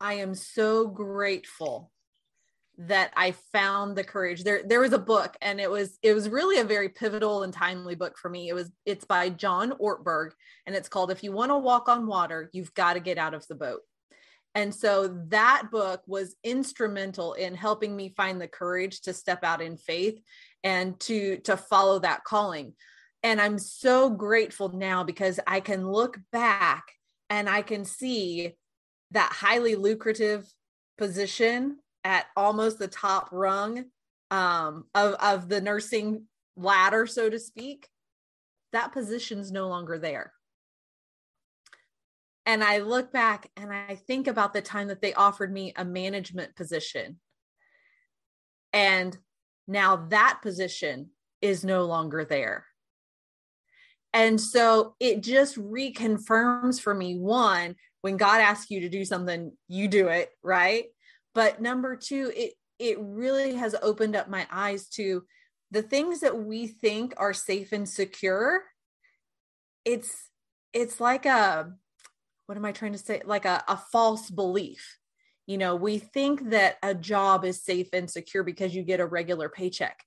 I 0.00 0.14
am 0.14 0.34
so 0.34 0.86
grateful 0.86 1.90
that 2.78 3.10
I 3.16 3.32
found 3.52 3.96
the 3.96 4.04
courage. 4.04 4.44
There 4.44 4.62
there 4.62 4.80
was 4.80 4.92
a 4.92 4.98
book 4.98 5.34
and 5.40 5.58
it 5.58 5.70
was 5.70 5.98
it 6.02 6.12
was 6.12 6.28
really 6.28 6.60
a 6.60 6.64
very 6.64 6.90
pivotal 6.90 7.42
and 7.42 7.52
timely 7.52 7.94
book 7.94 8.18
for 8.18 8.28
me. 8.28 8.48
It 8.48 8.54
was 8.54 8.70
it's 8.84 9.06
by 9.06 9.30
John 9.30 9.72
Ortberg 9.80 10.32
and 10.66 10.76
it's 10.76 10.88
called 10.88 11.10
If 11.10 11.24
You 11.24 11.32
Want 11.32 11.50
to 11.50 11.58
Walk 11.58 11.88
on 11.88 12.06
Water, 12.06 12.50
You've 12.52 12.74
Got 12.74 12.94
to 12.94 13.00
Get 13.00 13.16
Out 13.16 13.32
of 13.32 13.46
the 13.46 13.54
Boat. 13.54 13.80
And 14.54 14.74
so 14.74 15.08
that 15.28 15.68
book 15.70 16.02
was 16.06 16.34
instrumental 16.44 17.34
in 17.34 17.54
helping 17.54 17.96
me 17.96 18.14
find 18.16 18.40
the 18.40 18.48
courage 18.48 19.02
to 19.02 19.14
step 19.14 19.42
out 19.42 19.62
in 19.62 19.78
faith 19.78 20.20
and 20.62 21.00
to 21.00 21.38
to 21.38 21.56
follow 21.56 22.00
that 22.00 22.24
calling 22.24 22.74
and 23.26 23.40
I'm 23.40 23.58
so 23.58 24.08
grateful 24.08 24.68
now 24.68 25.02
because 25.02 25.40
I 25.48 25.58
can 25.58 25.90
look 25.90 26.16
back 26.30 26.92
and 27.28 27.50
I 27.50 27.60
can 27.60 27.84
see 27.84 28.54
that 29.10 29.32
highly 29.32 29.74
lucrative 29.74 30.46
position 30.96 31.78
at 32.04 32.26
almost 32.36 32.78
the 32.78 32.86
top 32.86 33.28
rung 33.32 33.86
um, 34.30 34.84
of, 34.94 35.14
of 35.14 35.48
the 35.48 35.60
nursing 35.60 36.26
ladder, 36.56 37.04
so 37.04 37.28
to 37.28 37.40
speak. 37.40 37.88
That 38.72 38.92
position's 38.92 39.50
no 39.50 39.66
longer 39.66 39.98
there. 39.98 40.32
And 42.46 42.62
I 42.62 42.78
look 42.78 43.12
back 43.12 43.50
and 43.56 43.72
I 43.72 43.96
think 43.96 44.28
about 44.28 44.52
the 44.52 44.62
time 44.62 44.86
that 44.86 45.02
they 45.02 45.14
offered 45.14 45.52
me 45.52 45.72
a 45.74 45.84
management 45.84 46.54
position. 46.54 47.18
And 48.72 49.18
now 49.66 50.06
that 50.10 50.38
position 50.42 51.10
is 51.42 51.64
no 51.64 51.86
longer 51.86 52.24
there. 52.24 52.66
And 54.16 54.40
so 54.40 54.94
it 54.98 55.22
just 55.22 55.58
reconfirms 55.58 56.80
for 56.80 56.94
me 56.94 57.18
one, 57.18 57.76
when 58.00 58.16
God 58.16 58.40
asks 58.40 58.70
you 58.70 58.80
to 58.80 58.88
do 58.88 59.04
something, 59.04 59.52
you 59.68 59.88
do 59.88 60.08
it, 60.08 60.30
right? 60.42 60.86
But 61.34 61.60
number 61.60 61.96
two, 61.96 62.32
it 62.34 62.54
it 62.78 62.96
really 62.98 63.56
has 63.56 63.74
opened 63.82 64.16
up 64.16 64.30
my 64.30 64.46
eyes 64.50 64.88
to 64.90 65.24
the 65.70 65.82
things 65.82 66.20
that 66.20 66.38
we 66.38 66.66
think 66.66 67.12
are 67.18 67.34
safe 67.34 67.72
and 67.72 67.86
secure. 67.86 68.62
It's 69.84 70.30
it's 70.72 70.98
like 70.98 71.26
a 71.26 71.74
what 72.46 72.56
am 72.56 72.64
I 72.64 72.72
trying 72.72 72.92
to 72.92 72.98
say? 72.98 73.20
Like 73.22 73.44
a, 73.44 73.64
a 73.68 73.76
false 73.76 74.30
belief. 74.30 74.96
You 75.46 75.58
know, 75.58 75.76
we 75.76 75.98
think 75.98 76.50
that 76.50 76.78
a 76.82 76.94
job 76.94 77.44
is 77.44 77.62
safe 77.62 77.88
and 77.92 78.10
secure 78.10 78.44
because 78.44 78.74
you 78.74 78.82
get 78.82 79.00
a 79.00 79.06
regular 79.06 79.50
paycheck. 79.50 80.00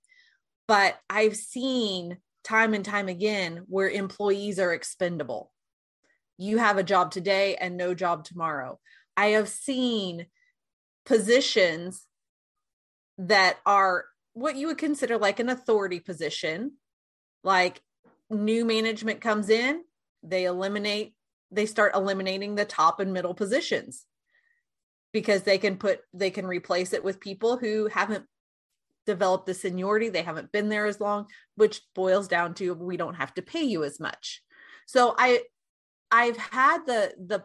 But 0.67 0.97
I've 1.11 1.35
seen 1.35 2.17
time 2.43 2.73
and 2.73 2.85
time 2.85 3.07
again 3.07 3.63
where 3.67 3.89
employees 3.89 4.59
are 4.59 4.73
expendable. 4.73 5.51
You 6.37 6.57
have 6.57 6.77
a 6.77 6.83
job 6.83 7.11
today 7.11 7.55
and 7.55 7.77
no 7.77 7.93
job 7.93 8.23
tomorrow. 8.23 8.79
I 9.17 9.27
have 9.27 9.49
seen 9.49 10.27
positions 11.05 12.05
that 13.17 13.57
are 13.65 14.05
what 14.33 14.55
you 14.55 14.67
would 14.67 14.77
consider 14.77 15.17
like 15.17 15.39
an 15.39 15.49
authority 15.49 15.99
position, 15.99 16.73
like 17.43 17.81
new 18.29 18.63
management 18.63 19.19
comes 19.19 19.49
in, 19.49 19.81
they 20.23 20.45
eliminate, 20.45 21.15
they 21.51 21.65
start 21.65 21.95
eliminating 21.95 22.55
the 22.55 22.65
top 22.65 22.99
and 22.99 23.11
middle 23.11 23.33
positions 23.33 24.05
because 25.11 25.43
they 25.43 25.57
can 25.57 25.77
put, 25.77 26.01
they 26.13 26.29
can 26.29 26.45
replace 26.45 26.93
it 26.93 27.03
with 27.03 27.19
people 27.19 27.57
who 27.57 27.87
haven't 27.87 28.25
developed 29.09 29.47
the 29.47 29.55
seniority 29.55 30.09
they 30.09 30.21
haven't 30.21 30.51
been 30.51 30.69
there 30.69 30.85
as 30.85 30.99
long 30.99 31.25
which 31.55 31.81
boils 31.95 32.27
down 32.27 32.53
to 32.53 32.75
we 32.75 32.95
don't 32.95 33.15
have 33.15 33.33
to 33.33 33.41
pay 33.41 33.63
you 33.63 33.83
as 33.83 33.99
much. 33.99 34.43
So 34.85 35.15
i 35.17 35.41
i've 36.11 36.37
had 36.37 36.85
the 36.85 37.13
the 37.17 37.43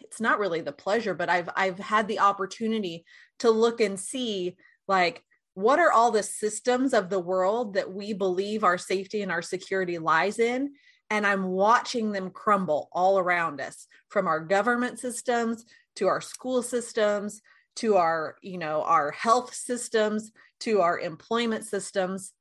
it's 0.00 0.20
not 0.20 0.38
really 0.38 0.62
the 0.62 0.72
pleasure 0.72 1.14
but 1.14 1.28
i've 1.28 1.48
i've 1.56 1.78
had 1.78 2.08
the 2.08 2.20
opportunity 2.20 3.04
to 3.38 3.50
look 3.50 3.80
and 3.80 3.98
see 3.98 4.56
like 4.86 5.22
what 5.54 5.78
are 5.78 5.92
all 5.92 6.10
the 6.10 6.22
systems 6.22 6.92
of 6.92 7.08
the 7.08 7.18
world 7.18 7.74
that 7.74 7.92
we 7.92 8.12
believe 8.12 8.62
our 8.62 8.76
safety 8.76 9.22
and 9.22 9.32
our 9.32 9.40
security 9.40 9.98
lies 9.98 10.38
in? 10.38 10.72
And 11.10 11.26
i'm 11.26 11.44
watching 11.44 12.12
them 12.12 12.30
crumble 12.30 12.88
all 12.92 13.18
around 13.18 13.60
us 13.60 13.86
from 14.08 14.26
our 14.26 14.40
government 14.40 14.98
systems 14.98 15.64
to 15.96 16.06
our 16.08 16.20
school 16.20 16.62
systems 16.62 17.40
to 17.76 17.96
our 17.96 18.36
you 18.42 18.58
know 18.58 18.82
our 18.82 19.10
health 19.12 19.54
systems 19.54 20.32
to 20.60 20.80
our 20.80 20.98
employment 20.98 21.64
systems. 21.64 22.32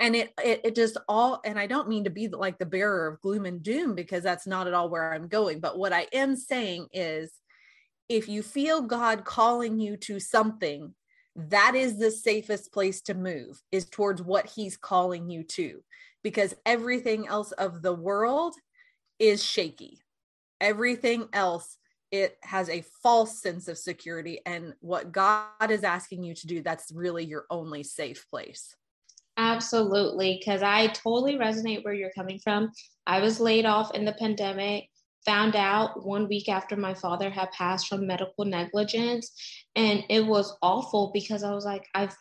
And 0.00 0.16
it, 0.16 0.32
it 0.44 0.60
it 0.64 0.74
just 0.74 0.96
all 1.08 1.40
and 1.44 1.56
i 1.56 1.66
don't 1.66 1.88
mean 1.88 2.04
to 2.04 2.10
be 2.10 2.26
like 2.28 2.58
the 2.58 2.66
bearer 2.66 3.06
of 3.06 3.20
gloom 3.20 3.46
and 3.46 3.62
doom 3.62 3.94
because 3.94 4.24
that's 4.24 4.46
not 4.46 4.66
at 4.66 4.74
all 4.74 4.90
where 4.90 5.14
i'm 5.14 5.28
going. 5.28 5.60
But 5.60 5.78
what 5.78 5.92
i 5.92 6.08
am 6.12 6.34
saying 6.34 6.88
is 6.92 7.32
if 8.08 8.28
you 8.28 8.42
feel 8.42 8.82
god 8.82 9.24
calling 9.24 9.78
you 9.78 9.96
to 9.98 10.18
something 10.18 10.94
that 11.38 11.76
is 11.76 11.96
the 11.96 12.10
safest 12.10 12.72
place 12.72 13.00
to 13.02 13.14
move 13.14 13.62
is 13.70 13.88
towards 13.88 14.20
what 14.20 14.46
he's 14.46 14.76
calling 14.76 15.30
you 15.30 15.44
to. 15.44 15.82
Because 16.24 16.54
everything 16.66 17.28
else 17.28 17.52
of 17.52 17.80
the 17.80 17.94
world 17.94 18.54
is 19.20 19.42
shaky. 19.42 20.00
Everything 20.60 21.28
else 21.32 21.77
it 22.10 22.38
has 22.42 22.68
a 22.68 22.84
false 23.02 23.40
sense 23.42 23.68
of 23.68 23.76
security 23.78 24.40
and 24.46 24.74
what 24.80 25.12
god 25.12 25.70
is 25.70 25.84
asking 25.84 26.22
you 26.22 26.34
to 26.34 26.46
do 26.46 26.62
that's 26.62 26.92
really 26.92 27.24
your 27.24 27.44
only 27.50 27.82
safe 27.82 28.26
place. 28.30 28.74
Absolutely 29.36 30.38
because 30.38 30.62
i 30.62 30.88
totally 30.88 31.36
resonate 31.36 31.84
where 31.84 31.94
you're 31.94 32.10
coming 32.10 32.38
from. 32.38 32.72
I 33.06 33.20
was 33.20 33.40
laid 33.40 33.66
off 33.66 33.94
in 33.94 34.04
the 34.04 34.12
pandemic 34.12 34.88
found 35.24 35.56
out 35.56 36.06
one 36.06 36.28
week 36.28 36.48
after 36.48 36.76
my 36.76 36.94
father 36.94 37.28
had 37.28 37.50
passed 37.52 37.88
from 37.88 38.06
medical 38.06 38.44
negligence 38.44 39.30
and 39.76 40.02
it 40.08 40.24
was 40.24 40.56
awful 40.62 41.10
because 41.12 41.42
i 41.42 41.52
was 41.52 41.64
like 41.64 41.84
i've 41.94 42.16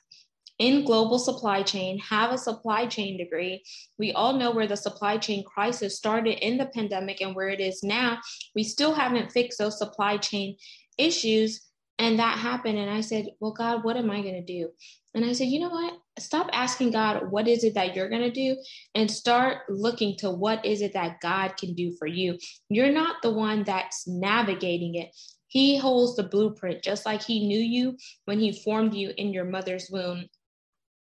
in 0.60 0.86
global 0.86 1.20
supply 1.20 1.62
chain, 1.62 2.00
have 2.00 2.32
a 2.32 2.38
supply 2.38 2.88
chain 2.88 3.18
degree. 3.18 3.64
We 4.00 4.12
all 4.14 4.34
know 4.34 4.52
where 4.52 4.68
the 4.68 4.78
supply 4.78 5.18
chain 5.18 5.44
crisis 5.44 5.98
started 5.98 6.44
in 6.46 6.58
the 6.58 6.66
pandemic 6.68 7.22
and 7.22 7.36
where 7.36 7.50
it 7.50 7.60
is 7.60 7.84
now. 7.84 8.20
We 8.56 8.64
still 8.64 8.94
haven't 8.94 9.32
fixed 9.32 9.60
those 9.60 9.78
supply 9.78 10.18
chain 10.18 10.58
issues. 10.98 11.62
And 12.00 12.20
that 12.20 12.38
happened. 12.38 12.78
And 12.78 12.92
I 12.92 13.02
said, 13.02 13.28
Well, 13.40 13.54
God, 13.54 13.84
what 13.84 13.98
am 13.98 14.12
I 14.12 14.22
going 14.22 14.36
to 14.36 14.42
do? 14.42 14.70
And 15.16 15.26
I 15.26 15.34
said, 15.34 15.48
You 15.48 15.60
know 15.60 15.70
what? 15.70 15.94
Stop 16.20 16.50
asking 16.54 16.92
God, 16.92 17.32
What 17.32 17.48
is 17.48 17.64
it 17.64 17.74
that 17.74 17.96
you're 17.96 18.10
going 18.10 18.22
to 18.22 18.32
do? 18.32 18.56
And 18.94 19.10
start 19.10 19.64
looking 19.70 20.16
to 20.18 20.30
what 20.30 20.64
is 20.66 20.82
it 20.82 20.94
that 20.94 21.20
God 21.22 21.58
can 21.58 21.74
do 21.74 21.96
for 21.98 22.08
you. 22.08 22.38
You're 22.70 22.92
not 22.92 23.22
the 23.22 23.32
one 23.32 23.64
that's 23.64 24.08
navigating 24.08 24.96
it. 24.96 25.10
He 25.48 25.78
holds 25.78 26.16
the 26.16 26.24
blueprint, 26.24 26.84
just 26.84 27.06
like 27.06 27.24
He 27.24 27.48
knew 27.48 27.60
you 27.60 27.98
when 28.26 28.40
He 28.40 28.52
formed 28.52 28.94
you 28.94 29.14
in 29.18 29.34
your 29.34 29.46
mother's 29.46 29.90
womb. 29.90 30.26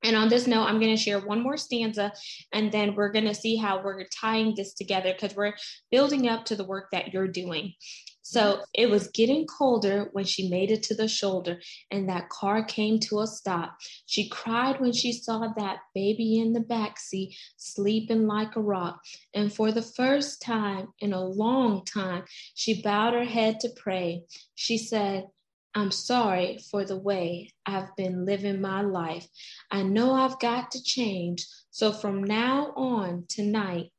And 0.05 0.17
on 0.17 0.29
this 0.29 0.47
note, 0.47 0.65
I'm 0.65 0.79
going 0.79 0.95
to 0.95 1.03
share 1.03 1.19
one 1.19 1.43
more 1.43 1.57
stanza 1.57 2.13
and 2.53 2.71
then 2.71 2.95
we're 2.95 3.11
going 3.11 3.25
to 3.25 3.35
see 3.35 3.57
how 3.57 3.83
we're 3.83 4.05
tying 4.05 4.55
this 4.55 4.75
together 4.75 5.13
because 5.13 5.35
we're 5.35 5.55
building 5.91 6.29
up 6.29 6.45
to 6.47 6.57
the 6.57 6.65
work 6.65 6.91
that 6.93 7.13
you're 7.13 7.27
doing. 7.27 7.73
So 8.27 8.63
it 8.73 8.89
was 8.89 9.09
getting 9.09 9.47
colder 9.47 10.09
when 10.13 10.25
she 10.25 10.49
made 10.49 10.71
it 10.71 10.83
to 10.85 10.95
the 10.95 11.09
shoulder 11.09 11.61
and 11.91 12.09
that 12.09 12.31
car 12.31 12.65
came 12.65 12.99
to 13.01 13.21
a 13.21 13.27
stop. 13.27 13.77
She 14.07 14.29
cried 14.29 14.81
when 14.81 14.93
she 14.93 15.13
saw 15.13 15.53
that 15.57 15.79
baby 15.95 16.41
in 16.41 16.55
the 16.55 16.61
back 16.61 16.99
seat 16.99 17.37
sleeping 17.59 18.27
like 18.27 18.57
a 18.57 18.63
rock. 18.63 19.01
And 19.35 19.53
for 19.53 19.73
the 19.73 19.83
first 19.83 20.41
time 20.41 20.89
in 21.01 21.13
a 21.13 21.23
long 21.25 21.85
time, 21.85 22.25
she 22.55 22.81
bowed 22.81 23.13
her 23.13 23.25
head 23.25 23.61
to 23.61 23.69
pray. 23.77 24.25
She 24.55 24.79
said, 24.79 25.27
I'm 25.75 25.91
sorry 25.91 26.59
for 26.71 26.85
the 26.85 26.97
way 26.97 27.51
I've 27.67 27.95
been 27.97 28.25
living 28.25 28.61
my 28.61 28.83
life. 28.83 29.27
I 29.71 29.83
know 29.83 30.13
I've 30.13 30.39
got 30.39 30.71
to 30.73 30.83
change. 30.83 31.47
So 31.71 31.93
from 31.93 32.23
now 32.23 32.73
on 32.77 33.25
tonight, 33.29 33.91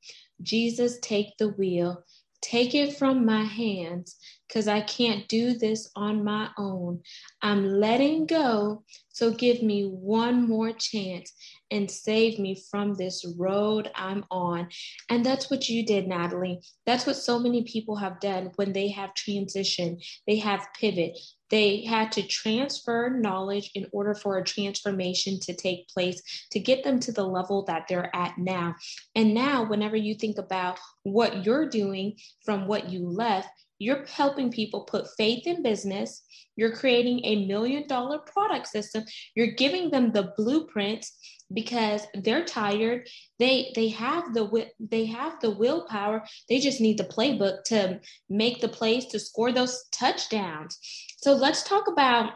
Jesus, 0.42 0.98
take 1.02 1.38
the 1.38 1.50
wheel. 1.50 2.04
Take 2.42 2.76
it 2.76 2.98
from 2.98 3.26
my 3.26 3.44
hands. 3.44 4.16
Because 4.48 4.68
I 4.68 4.82
can't 4.82 5.28
do 5.28 5.58
this 5.58 5.90
on 5.96 6.24
my 6.24 6.50
own. 6.58 7.02
I'm 7.42 7.66
letting 7.66 8.26
go. 8.26 8.84
So 9.10 9.32
give 9.32 9.64
me 9.64 9.84
one 9.84 10.48
more 10.48 10.72
chance 10.74 11.32
and 11.72 11.90
save 11.90 12.38
me 12.38 12.62
from 12.70 12.94
this 12.94 13.26
road 13.38 13.90
I'm 13.96 14.26
on. 14.30 14.68
And 15.10 15.26
that's 15.26 15.50
what 15.50 15.70
you 15.70 15.86
did, 15.86 16.08
Natalie. 16.08 16.60
That's 16.86 17.06
what 17.06 17.16
so 17.16 17.40
many 17.40 17.64
people 17.64 17.96
have 17.96 18.20
done 18.20 18.52
when 18.56 18.74
they 18.74 18.90
have 18.90 19.14
transition, 19.14 20.00
they 20.28 20.38
have 20.38 20.68
pivot. 20.80 21.18
They 21.52 21.86
had 21.86 22.12
to 22.14 22.24
transfer 22.24 23.10
knowledge 23.10 23.70
in 23.76 23.86
order 23.92 24.16
for 24.16 24.38
a 24.38 24.44
transformation 24.44 25.40
to 25.42 25.54
take 25.54 25.88
place 25.90 26.48
to 26.52 26.60
get 26.60 26.84
them 26.84 27.00
to 27.02 27.12
the 27.12 27.26
level 27.26 27.64
that 27.66 27.86
they're 27.88 28.14
at 28.16 28.38
now. 28.38 28.76
And 29.14 29.34
now, 29.34 29.64
whenever 29.64 29.96
you 29.96 30.16
think 30.16 30.40
about 30.40 30.80
what 31.04 31.46
you're 31.46 31.70
doing 31.70 32.18
from 32.44 32.68
what 32.68 32.90
you 32.90 33.08
left, 33.08 33.48
you're 33.80 34.06
helping 34.06 34.52
people 34.52 34.82
put 34.82 35.08
faith 35.18 35.46
in 35.46 35.62
business. 35.62 36.24
You're 36.56 36.76
creating 36.76 37.22
a 37.26 37.46
million 37.46 37.88
dollar 37.88 38.20
product 38.20 38.68
system. 38.68 39.04
You're 39.36 39.54
giving 39.54 39.92
them 39.92 40.12
the 40.12 40.34
blueprints 40.38 41.18
because 41.54 42.02
they're 42.14 42.46
tired. 42.46 43.08
They 43.40 43.72
they 43.76 43.90
have 43.90 44.34
the 44.34 44.68
they 44.80 45.06
have 45.06 45.40
the 45.42 45.52
willpower. 45.52 46.24
They 46.50 46.60
just 46.60 46.80
need 46.80 46.98
the 46.98 47.04
playbook 47.04 47.64
to 47.66 48.00
make 48.30 48.62
the 48.62 48.70
plays 48.70 49.08
to 49.08 49.20
score 49.20 49.52
those 49.52 49.86
touchdowns. 49.92 50.78
So 51.18 51.34
let's 51.34 51.64
talk 51.64 51.88
about 51.88 52.34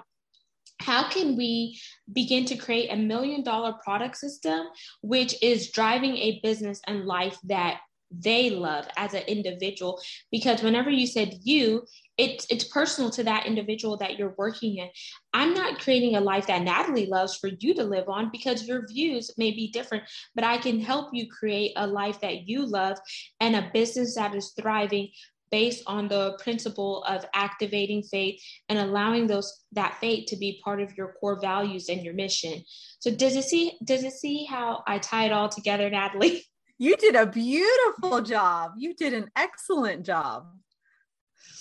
how 0.81 1.09
can 1.09 1.35
we 1.35 1.79
begin 2.11 2.45
to 2.45 2.55
create 2.55 2.89
a 2.89 2.95
million 2.95 3.43
dollar 3.43 3.73
product 3.83 4.17
system 4.17 4.65
which 5.01 5.35
is 5.41 5.71
driving 5.71 6.15
a 6.17 6.39
business 6.41 6.81
and 6.87 7.05
life 7.05 7.37
that 7.43 7.79
they 8.11 8.49
love 8.49 8.87
as 8.97 9.13
an 9.13 9.23
individual. 9.27 9.99
Because 10.31 10.63
whenever 10.63 10.89
you 10.89 11.07
said 11.07 11.39
you 11.43 11.85
it's 12.19 12.45
it's 12.49 12.65
personal 12.65 13.09
to 13.09 13.23
that 13.23 13.45
individual 13.45 13.95
that 13.97 14.19
you're 14.19 14.35
working 14.37 14.77
in. 14.77 14.89
I'm 15.33 15.53
not 15.53 15.79
creating 15.79 16.15
a 16.15 16.21
life 16.21 16.47
that 16.47 16.63
natalie 16.63 17.05
loves 17.05 17.37
for 17.37 17.49
you 17.59 17.73
to 17.75 17.83
live 17.83 18.09
on 18.09 18.29
because 18.29 18.67
your 18.67 18.85
views 18.85 19.31
may 19.37 19.51
be 19.51 19.71
different 19.71 20.03
but 20.35 20.43
i 20.43 20.57
can 20.57 20.81
help 20.81 21.11
you 21.13 21.29
create 21.29 21.71
a 21.77 21.87
life 21.87 22.19
that 22.19 22.47
you 22.47 22.65
love 22.65 22.97
and 23.39 23.55
a 23.55 23.71
business 23.73 24.15
that 24.15 24.35
is 24.35 24.53
thriving 24.59 25.07
based 25.51 25.83
on 25.87 26.07
the 26.07 26.37
principle 26.43 27.03
of 27.05 27.25
activating 27.33 28.03
faith 28.03 28.41
and 28.67 28.77
allowing 28.77 29.27
those 29.27 29.63
that 29.71 29.97
faith 29.99 30.27
to 30.27 30.37
be 30.37 30.61
part 30.63 30.81
of 30.81 30.95
your 30.95 31.13
core 31.19 31.39
values 31.39 31.89
and 31.89 32.03
your 32.03 32.13
mission. 32.13 32.63
So 32.99 33.11
does 33.11 33.35
it 33.35 33.45
see 33.45 33.77
does 33.83 34.03
it 34.03 34.13
see 34.13 34.45
how 34.45 34.83
i 34.85 34.99
tie 34.99 35.25
it 35.25 35.31
all 35.31 35.49
together 35.49 35.89
natalie 35.89 36.43
You 36.81 36.95
did 36.95 37.13
a 37.15 37.25
beautiful 37.25 38.21
job. 38.21 38.71
You 38.77 38.95
did 38.95 39.13
an 39.13 39.29
excellent 39.35 40.05
job. 40.05 40.47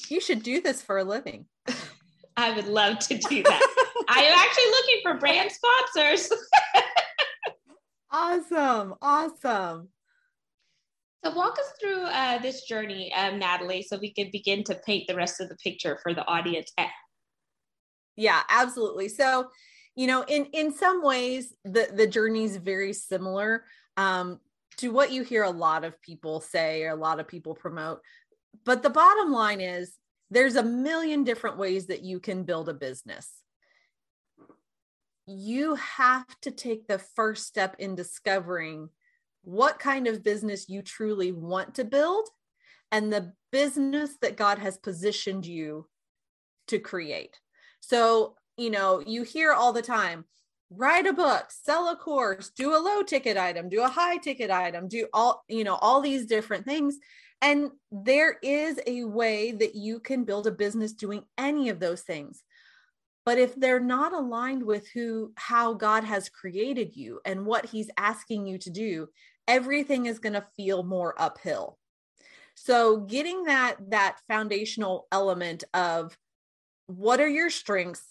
You 0.08 0.20
should 0.20 0.44
do 0.44 0.60
this 0.60 0.80
for 0.80 0.98
a 0.98 1.04
living. 1.04 1.46
I 2.36 2.52
would 2.52 2.68
love 2.68 3.00
to 3.00 3.18
do 3.18 3.42
that. 3.42 3.84
I 4.08 4.22
am 4.22 4.38
actually 4.38 4.70
looking 4.70 5.00
for 5.02 5.18
brand 5.18 5.50
sponsors. 5.50 6.30
awesome. 8.12 8.94
Awesome. 9.02 9.88
So, 11.24 11.34
walk 11.34 11.58
us 11.58 11.72
through 11.80 12.02
uh, 12.02 12.38
this 12.38 12.62
journey, 12.62 13.12
um, 13.12 13.40
Natalie, 13.40 13.82
so 13.82 13.98
we 13.98 14.12
can 14.12 14.30
begin 14.30 14.62
to 14.64 14.76
paint 14.86 15.08
the 15.08 15.16
rest 15.16 15.40
of 15.40 15.48
the 15.48 15.56
picture 15.56 15.98
for 16.00 16.14
the 16.14 16.24
audience. 16.26 16.72
Yeah, 18.14 18.40
absolutely. 18.48 19.08
So, 19.08 19.48
you 19.96 20.06
know, 20.06 20.24
in 20.28 20.44
in 20.52 20.72
some 20.72 21.02
ways, 21.02 21.54
the 21.64 21.88
the 21.92 22.06
journey 22.06 22.44
is 22.44 22.56
very 22.56 22.92
similar. 22.92 23.64
Um, 23.96 24.38
to 24.78 24.88
what 24.88 25.12
you 25.12 25.22
hear 25.22 25.42
a 25.42 25.50
lot 25.50 25.84
of 25.84 26.00
people 26.00 26.40
say 26.40 26.84
or 26.84 26.90
a 26.90 26.96
lot 26.96 27.20
of 27.20 27.28
people 27.28 27.54
promote. 27.54 28.00
But 28.64 28.82
the 28.82 28.90
bottom 28.90 29.32
line 29.32 29.60
is 29.60 29.94
there's 30.30 30.56
a 30.56 30.62
million 30.62 31.24
different 31.24 31.58
ways 31.58 31.86
that 31.86 32.02
you 32.02 32.20
can 32.20 32.44
build 32.44 32.68
a 32.68 32.74
business. 32.74 33.30
You 35.26 35.74
have 35.74 36.26
to 36.42 36.50
take 36.50 36.86
the 36.86 36.98
first 36.98 37.46
step 37.46 37.76
in 37.78 37.94
discovering 37.94 38.88
what 39.42 39.78
kind 39.78 40.06
of 40.06 40.22
business 40.22 40.68
you 40.68 40.82
truly 40.82 41.32
want 41.32 41.74
to 41.76 41.84
build 41.84 42.28
and 42.92 43.12
the 43.12 43.32
business 43.52 44.16
that 44.22 44.36
God 44.36 44.58
has 44.58 44.78
positioned 44.78 45.46
you 45.46 45.86
to 46.68 46.78
create. 46.78 47.38
So, 47.80 48.36
you 48.56 48.70
know, 48.70 49.02
you 49.04 49.22
hear 49.22 49.52
all 49.52 49.72
the 49.72 49.82
time, 49.82 50.24
write 50.70 51.06
a 51.06 51.12
book 51.12 51.46
sell 51.48 51.88
a 51.88 51.96
course 51.96 52.50
do 52.50 52.76
a 52.76 52.78
low 52.78 53.02
ticket 53.02 53.38
item 53.38 53.68
do 53.68 53.82
a 53.82 53.88
high 53.88 54.18
ticket 54.18 54.50
item 54.50 54.86
do 54.86 55.06
all 55.14 55.42
you 55.48 55.64
know 55.64 55.76
all 55.76 56.00
these 56.00 56.26
different 56.26 56.64
things. 56.64 56.98
And 57.40 57.70
there 57.92 58.36
is 58.42 58.80
a 58.86 59.04
way 59.04 59.52
that 59.52 59.76
you 59.76 60.00
can 60.00 60.24
build 60.24 60.48
a 60.48 60.50
business 60.50 60.92
doing 60.92 61.22
any 61.38 61.68
of 61.68 61.78
those 61.78 62.02
things. 62.02 62.42
But 63.24 63.38
if 63.38 63.54
they're 63.54 63.78
not 63.78 64.12
aligned 64.12 64.64
with 64.64 64.88
who 64.92 65.32
how 65.36 65.74
god 65.74 66.04
has 66.04 66.28
created 66.28 66.96
you 66.96 67.20
and 67.24 67.46
what 67.46 67.66
he's 67.66 67.90
asking 67.96 68.46
you 68.46 68.58
to 68.58 68.70
do 68.70 69.08
everything 69.46 70.06
is 70.06 70.18
going 70.18 70.34
to 70.34 70.46
feel 70.56 70.82
more 70.82 71.14
uphill. 71.20 71.78
So 72.54 72.98
getting 72.98 73.44
that 73.44 73.76
that 73.90 74.18
foundational 74.28 75.08
element 75.10 75.64
of 75.72 76.16
what 76.86 77.20
are 77.20 77.28
your 77.28 77.50
strengths 77.50 78.04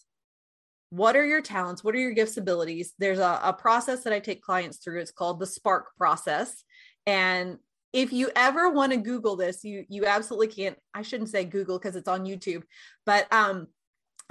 what 0.90 1.16
are 1.16 1.26
your 1.26 1.42
talents 1.42 1.84
what 1.84 1.96
are 1.96 2.00
your 2.00 2.12
gifts 2.12 2.38
abilities 2.38 2.94
there's 2.98 3.20
a, 3.20 3.40
a 3.44 3.54
process 3.54 4.04
that 4.04 4.14
i 4.14 4.20
take 4.20 4.42
clients 4.42 4.78
through 4.78 5.00
it's 5.00 5.12
called 5.12 5.40
the 5.40 5.46
spark 5.46 5.88
process 5.98 6.64
and 7.06 7.58
if 7.94 8.14
you 8.14 8.30
ever 8.36 8.70
want 8.70 8.92
to 8.92 8.98
google 8.98 9.36
this 9.36 9.64
you 9.64 9.86
you 9.90 10.06
absolutely 10.06 10.48
can't 10.48 10.78
i 10.94 11.02
shouldn't 11.02 11.30
say 11.30 11.44
google 11.44 11.78
because 11.78 11.96
it's 11.96 12.08
on 12.08 12.26
youtube 12.26 12.64
but 13.06 13.32
um 13.34 13.68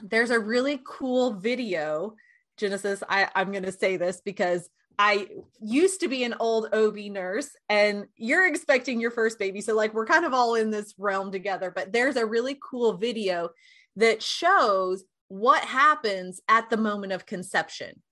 there's 0.03 0.31
a 0.31 0.41
really 0.41 0.81
cool 0.87 1.35
video 1.35 2.15
genesis 2.57 3.03
i 3.09 3.29
i'm 3.35 3.53
going 3.53 3.65
to 3.65 3.73
say 3.73 3.97
this 3.97 4.21
because 4.25 4.69
I 4.99 5.29
used 5.61 6.01
to 6.01 6.09
be 6.09 6.25
an 6.25 6.35
old 6.41 6.73
OB 6.73 6.97
nurse 6.97 7.51
and 7.69 8.07
you're 8.17 8.47
expecting 8.47 8.99
your 8.99 9.11
first 9.11 9.39
baby. 9.39 9.61
So, 9.61 9.75
like, 9.75 9.93
we're 9.93 10.07
kind 10.07 10.25
of 10.25 10.33
all 10.33 10.55
in 10.55 10.71
this 10.71 10.95
realm 10.97 11.31
together. 11.31 11.71
But 11.71 11.93
there's 11.93 12.17
a 12.17 12.25
really 12.25 12.59
cool 12.63 12.97
video 12.97 13.51
that 13.97 14.23
shows 14.23 15.05
what 15.29 15.65
happens 15.65 16.41
at 16.49 16.71
the 16.71 16.77
moment 16.77 17.13
of 17.13 17.27
conception. 17.27 18.03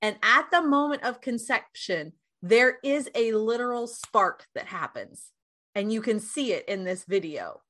And 0.00 0.16
at 0.22 0.50
the 0.50 0.62
moment 0.62 1.04
of 1.04 1.20
conception, 1.20 2.12
there 2.42 2.78
is 2.82 3.08
a 3.14 3.32
literal 3.32 3.86
spark 3.86 4.46
that 4.54 4.66
happens. 4.66 5.28
And 5.74 5.92
you 5.92 6.02
can 6.02 6.18
see 6.20 6.52
it 6.52 6.68
in 6.68 6.84
this 6.84 7.04
video. 7.04 7.60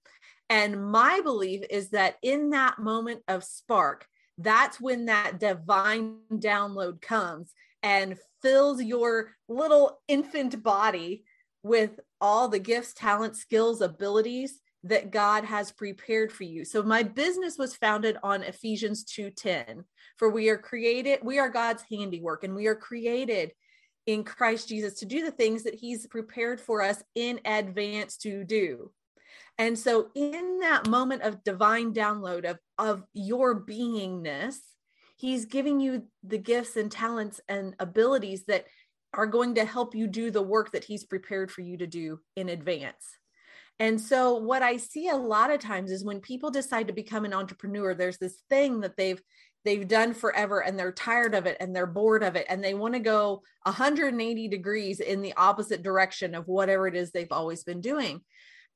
And 0.49 0.91
my 0.91 1.21
belief 1.23 1.63
is 1.71 1.91
that 1.91 2.17
in 2.23 2.51
that 2.51 2.79
moment 2.79 3.23
of 3.29 3.45
spark, 3.45 4.07
that's 4.39 4.81
when 4.81 5.07
that 5.07 5.39
divine 5.39 6.17
download 6.33 7.01
comes 7.01 7.53
and 7.83 8.19
fills 8.43 8.83
your 8.83 9.31
little 9.49 10.01
infant 10.09 10.63
body 10.63 11.25
with 11.63 12.01
all 12.21 12.49
the 12.49 12.59
gifts, 12.59 12.93
talents, 12.93 13.41
skills, 13.41 13.81
abilities 13.81 14.61
that 14.85 15.11
God 15.11 15.45
has 15.45 15.71
prepared 15.71 16.33
for 16.33 16.45
you. 16.45 16.65
So 16.65 16.83
my 16.83 17.03
business 17.03 17.57
was 17.57 17.77
founded 17.77 18.17
on 18.23 18.43
Ephesians 18.43 19.05
2:10. 19.05 19.85
For 20.17 20.29
we 20.29 20.49
are 20.49 20.59
created, 20.59 21.21
we 21.23 21.39
are 21.39 21.49
God's 21.49 21.85
handiwork 21.91 22.45
and 22.45 22.55
we 22.55 22.67
are 22.67 22.75
created 22.75 23.53
in 24.07 24.25
Christ 24.25 24.69
Jesus 24.69 24.95
to 24.99 25.07
do 25.07 25.25
the 25.25 25.31
things 25.31 25.63
that 25.63 25.77
he's 25.77 26.07
prepared 26.07 26.61
for 26.61 26.83
us 26.83 27.03
in 27.15 27.41
advance 27.45 28.17
to 28.19 28.43
do. 28.45 28.93
And 29.59 29.79
so 29.79 30.11
in 30.15 30.61
that 30.61 30.89
moment 30.89 31.23
of 31.23 31.45
divine 31.45 31.95
download 31.95 32.45
of 32.45 32.59
of 32.79 33.05
your 33.13 33.65
beingness, 33.65 34.57
he's 35.17 35.45
giving 35.45 35.79
you 35.79 36.09
the 36.25 36.39
gifts 36.39 36.77
and 36.77 36.91
talents 36.91 37.41
and 37.49 37.77
abilities 37.79 38.45
that 38.47 38.67
are 39.15 39.27
going 39.27 39.55
to 39.55 39.65
help 39.65 39.95
you 39.95 40.09
do 40.09 40.31
the 40.31 40.43
work 40.43 40.73
that 40.73 40.85
he's 40.85 41.05
prepared 41.05 41.53
for 41.53 41.61
you 41.61 41.77
to 41.77 41.87
do 41.87 42.19
in 42.35 42.49
advance. 42.49 43.19
And 43.79 44.01
so 44.01 44.37
what 44.37 44.63
I 44.63 44.77
see 44.77 45.09
a 45.09 45.17
lot 45.17 45.51
of 45.51 45.61
times 45.61 45.91
is 45.91 46.05
when 46.05 46.21
people 46.21 46.51
decide 46.51 46.89
to 46.89 46.93
become 46.93 47.25
an 47.25 47.35
entrepreneur, 47.35 47.95
there's 47.95 48.19
this 48.19 48.43
thing 48.49 48.81
that 48.81 48.97
they've 48.97 49.21
they've 49.65 49.87
done 49.87 50.13
forever 50.13 50.61
and 50.61 50.79
they're 50.79 50.93
tired 50.93 51.35
of 51.35 51.47
it 51.47 51.57
and 51.61 51.75
they're 51.75 51.87
bored 51.87 52.25
of 52.25 52.35
it 52.35 52.47
and 52.49 52.65
they 52.65 52.75
want 52.75 52.95
to 52.95 53.01
go 53.01 53.43
180 53.65 54.49
degrees 54.49 54.99
in 54.99 55.23
the 55.23 55.35
opposite 55.37 55.83
direction 55.83 56.35
of 56.35 56.49
whatever 56.49 56.89
it 56.89 56.97
is 56.97 57.13
they've 57.13 57.31
always 57.31 57.63
been 57.63 57.81
doing. 57.81 58.21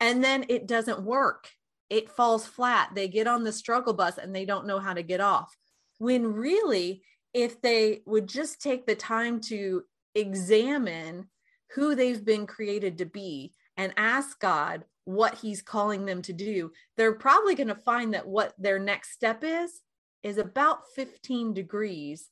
And 0.00 0.22
then 0.22 0.44
it 0.48 0.68
doesn't 0.68 1.02
work. 1.02 1.48
It 1.90 2.10
falls 2.10 2.46
flat. 2.46 2.90
They 2.94 3.08
get 3.08 3.26
on 3.26 3.44
the 3.44 3.52
struggle 3.52 3.94
bus 3.94 4.18
and 4.18 4.34
they 4.34 4.44
don't 4.44 4.66
know 4.66 4.78
how 4.78 4.94
to 4.94 5.02
get 5.02 5.20
off. 5.20 5.56
When 5.98 6.32
really, 6.32 7.02
if 7.32 7.60
they 7.60 8.02
would 8.06 8.28
just 8.28 8.60
take 8.60 8.86
the 8.86 8.94
time 8.94 9.40
to 9.40 9.82
examine 10.14 11.28
who 11.74 11.94
they've 11.94 12.24
been 12.24 12.46
created 12.46 12.98
to 12.98 13.06
be 13.06 13.52
and 13.76 13.92
ask 13.96 14.38
God 14.40 14.84
what 15.04 15.36
he's 15.36 15.62
calling 15.62 16.04
them 16.04 16.22
to 16.22 16.32
do, 16.32 16.72
they're 16.96 17.14
probably 17.14 17.54
going 17.54 17.68
to 17.68 17.74
find 17.74 18.14
that 18.14 18.26
what 18.26 18.54
their 18.58 18.78
next 18.78 19.12
step 19.12 19.44
is 19.44 19.80
is 20.22 20.38
about 20.38 20.88
15 20.94 21.54
degrees 21.54 22.30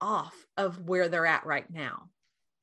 off 0.00 0.34
of 0.56 0.88
where 0.88 1.08
they're 1.08 1.26
at 1.26 1.44
right 1.44 1.70
now. 1.70 2.08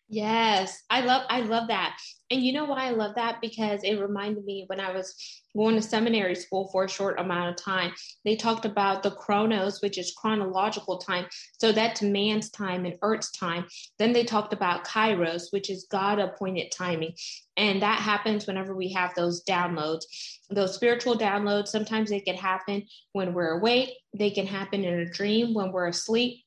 Yes, 0.09 0.83
I 0.89 1.01
love 1.01 1.23
I 1.29 1.41
love 1.41 1.67
that. 1.67 1.97
And 2.31 2.41
you 2.41 2.53
know 2.53 2.63
why 2.63 2.87
I 2.87 2.91
love 2.91 3.15
that? 3.15 3.41
Because 3.41 3.83
it 3.83 3.95
reminded 3.95 4.45
me 4.45 4.63
when 4.67 4.79
I 4.79 4.91
was 4.93 5.15
going 5.55 5.75
to 5.75 5.81
seminary 5.81 6.35
school 6.35 6.69
for 6.71 6.85
a 6.85 6.89
short 6.89 7.19
amount 7.19 7.49
of 7.49 7.63
time, 7.63 7.91
they 8.23 8.35
talked 8.37 8.63
about 8.63 9.03
the 9.03 9.11
chronos, 9.11 9.81
which 9.81 9.97
is 9.97 10.13
chronological 10.17 10.97
time. 10.97 11.25
So 11.59 11.73
that's 11.73 12.01
man's 12.01 12.49
time 12.49 12.85
and 12.85 12.95
earth's 13.01 13.31
time. 13.31 13.65
Then 13.99 14.13
they 14.13 14.23
talked 14.23 14.53
about 14.53 14.85
kairos, 14.85 15.51
which 15.51 15.69
is 15.69 15.87
God 15.91 16.19
appointed 16.19 16.71
timing. 16.71 17.13
And 17.57 17.81
that 17.81 17.99
happens 17.99 18.47
whenever 18.47 18.75
we 18.75 18.93
have 18.93 19.13
those 19.15 19.43
downloads, 19.43 20.03
those 20.49 20.75
spiritual 20.75 21.17
downloads. 21.17 21.67
Sometimes 21.67 22.09
they 22.09 22.21
can 22.21 22.35
happen 22.35 22.83
when 23.11 23.33
we're 23.33 23.57
awake, 23.57 23.89
they 24.17 24.29
can 24.29 24.47
happen 24.47 24.85
in 24.85 24.99
a 24.99 25.09
dream 25.09 25.53
when 25.53 25.71
we're 25.73 25.87
asleep 25.87 26.45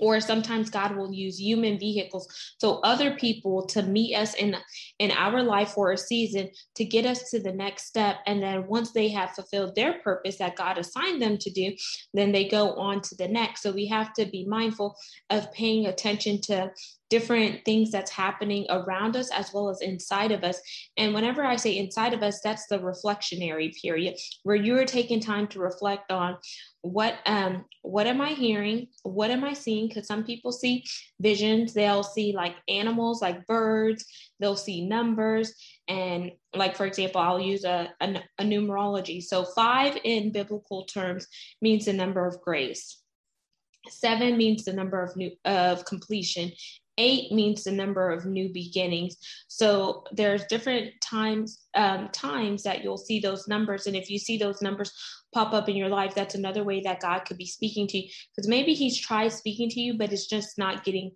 or 0.00 0.20
sometimes 0.20 0.70
god 0.70 0.96
will 0.96 1.12
use 1.12 1.38
human 1.38 1.78
vehicles. 1.78 2.26
So 2.58 2.80
other 2.80 3.16
people 3.16 3.66
to 3.66 3.82
meet 3.82 4.14
us 4.14 4.34
in 4.34 4.56
in 4.98 5.10
our 5.10 5.42
life 5.42 5.70
for 5.70 5.92
a 5.92 5.98
season 5.98 6.50
to 6.76 6.84
get 6.84 7.06
us 7.06 7.30
to 7.30 7.40
the 7.40 7.52
next 7.52 7.86
step. 7.86 8.16
And 8.26 8.42
then 8.42 8.66
once 8.66 8.92
they 8.92 9.08
have 9.08 9.30
fulfilled 9.32 9.74
their 9.74 10.00
purpose 10.00 10.38
that 10.38 10.56
god 10.56 10.78
assigned 10.78 11.20
them 11.20 11.38
to 11.38 11.50
do 11.50 11.72
then 12.14 12.32
they 12.32 12.48
go 12.48 12.74
on 12.74 13.00
to 13.02 13.14
the 13.16 13.28
next. 13.28 13.62
So 13.62 13.70
we 13.70 13.86
have 13.86 14.12
to 14.14 14.26
be 14.26 14.44
mindful 14.46 14.96
of 15.30 15.52
paying 15.52 15.86
attention 15.86 16.40
to 16.42 16.70
different 17.12 17.62
things 17.66 17.90
that's 17.90 18.10
happening 18.10 18.64
around 18.70 19.16
us 19.16 19.30
as 19.32 19.52
well 19.52 19.68
as 19.68 19.82
inside 19.82 20.32
of 20.32 20.42
us. 20.42 20.58
And 20.96 21.12
whenever 21.12 21.44
I 21.44 21.56
say 21.56 21.76
inside 21.76 22.14
of 22.14 22.22
us, 22.22 22.40
that's 22.42 22.66
the 22.68 22.78
reflectionary 22.78 23.70
period 23.82 24.14
where 24.44 24.56
you're 24.56 24.86
taking 24.86 25.20
time 25.20 25.46
to 25.48 25.60
reflect 25.60 26.10
on 26.10 26.38
what 26.80 27.18
um 27.26 27.66
what 27.82 28.06
am 28.06 28.22
i 28.22 28.30
hearing? 28.30 28.86
What 29.02 29.30
am 29.30 29.44
i 29.44 29.52
seeing? 29.52 29.88
Because 29.88 30.06
some 30.06 30.24
people 30.24 30.52
see 30.52 30.84
visions. 31.20 31.74
They'll 31.74 32.02
see 32.02 32.32
like 32.34 32.56
animals 32.66 33.20
like 33.20 33.46
birds. 33.46 34.06
They'll 34.40 34.56
see 34.56 34.88
numbers. 34.88 35.54
And 35.88 36.32
like 36.56 36.76
for 36.76 36.86
example 36.86 37.20
i'll 37.20 37.38
use 37.38 37.64
a, 37.64 37.90
a, 38.00 38.22
a 38.38 38.42
numerology. 38.44 39.22
So 39.22 39.44
five 39.44 39.98
in 40.02 40.32
biblical 40.32 40.86
terms 40.86 41.26
means 41.60 41.84
the 41.84 41.92
number 41.92 42.26
of 42.26 42.40
grace. 42.40 43.02
Seven 43.88 44.36
means 44.36 44.64
the 44.64 44.72
number 44.72 45.02
of 45.02 45.14
new 45.16 45.32
of 45.44 45.84
completion 45.84 46.52
eight 47.02 47.32
means 47.32 47.64
the 47.64 47.72
number 47.72 48.10
of 48.10 48.24
new 48.24 48.48
beginnings. 48.52 49.16
So 49.48 50.04
there's 50.12 50.44
different 50.46 50.92
times 51.02 51.64
um, 51.74 52.08
times 52.10 52.62
that 52.62 52.82
you'll 52.82 52.96
see 53.08 53.18
those 53.18 53.48
numbers. 53.48 53.86
And 53.86 53.96
if 53.96 54.08
you 54.08 54.18
see 54.18 54.38
those 54.38 54.62
numbers 54.62 54.92
pop 55.34 55.52
up 55.52 55.68
in 55.68 55.76
your 55.76 55.88
life 55.88 56.14
that's 56.14 56.34
another 56.34 56.62
way 56.62 56.82
that 56.82 57.00
god 57.00 57.20
could 57.20 57.38
be 57.38 57.46
speaking 57.46 57.86
to 57.88 57.98
you. 57.98 58.08
Because 58.34 58.48
maybe 58.48 58.74
he's 58.74 58.98
tried 58.98 59.32
speaking 59.32 59.68
to 59.70 59.80
you 59.80 59.98
but 59.98 60.12
it's 60.12 60.26
just 60.26 60.58
not 60.58 60.84
getting 60.84 61.12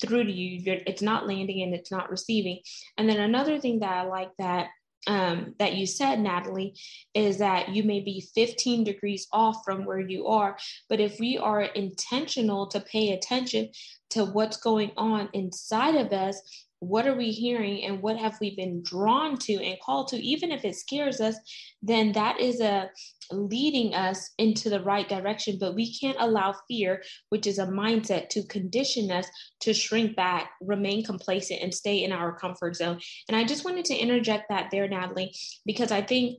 through 0.00 0.24
to 0.24 0.32
you. 0.32 0.62
It's 0.86 1.02
not 1.02 1.26
landing 1.26 1.62
and 1.62 1.74
it's 1.74 1.90
not 1.90 2.10
receiving. 2.10 2.60
And 2.98 3.08
then 3.08 3.18
another 3.18 3.58
thing 3.58 3.80
that 3.80 3.92
i 3.92 4.02
like 4.02 4.30
that 4.38 4.68
um, 5.06 5.54
that 5.58 5.74
you 5.74 5.86
said, 5.86 6.20
Natalie, 6.20 6.74
is 7.14 7.38
that 7.38 7.74
you 7.74 7.82
may 7.82 8.00
be 8.00 8.26
15 8.34 8.84
degrees 8.84 9.26
off 9.32 9.62
from 9.64 9.84
where 9.84 10.00
you 10.00 10.26
are. 10.26 10.56
But 10.88 11.00
if 11.00 11.18
we 11.20 11.38
are 11.38 11.62
intentional 11.62 12.66
to 12.68 12.80
pay 12.80 13.12
attention 13.12 13.70
to 14.10 14.24
what's 14.24 14.56
going 14.56 14.92
on 14.96 15.28
inside 15.32 15.96
of 15.96 16.12
us, 16.12 16.63
what 16.88 17.06
are 17.06 17.16
we 17.16 17.30
hearing 17.30 17.84
and 17.84 18.02
what 18.02 18.16
have 18.16 18.38
we 18.40 18.54
been 18.54 18.82
drawn 18.82 19.36
to 19.38 19.54
and 19.54 19.78
called 19.80 20.08
to? 20.08 20.16
Even 20.16 20.50
if 20.50 20.64
it 20.64 20.76
scares 20.76 21.20
us 21.20 21.36
then 21.82 22.12
that 22.12 22.40
is 22.40 22.60
a 22.60 22.90
leading 23.30 23.94
us 23.94 24.30
into 24.38 24.68
the 24.68 24.82
right 24.82 25.08
direction. 25.08 25.58
But 25.58 25.74
we 25.74 25.94
can't 25.94 26.16
allow 26.20 26.54
fear 26.68 27.02
which 27.28 27.46
is 27.46 27.58
a 27.58 27.66
mindset 27.66 28.28
to 28.30 28.42
condition 28.44 29.10
us 29.10 29.26
to 29.60 29.72
shrink 29.72 30.16
back 30.16 30.50
remain 30.60 31.04
complacent 31.04 31.60
and 31.62 31.74
stay 31.74 32.04
in 32.04 32.12
our 32.12 32.38
comfort 32.38 32.76
zone. 32.76 33.00
And 33.28 33.36
i 33.36 33.44
just 33.44 33.64
wanted 33.64 33.84
to 33.86 33.94
interject 33.94 34.48
that 34.48 34.70
there 34.70 34.88
natalie 34.88 35.34
because 35.64 35.90
i 35.90 36.02
think 36.02 36.38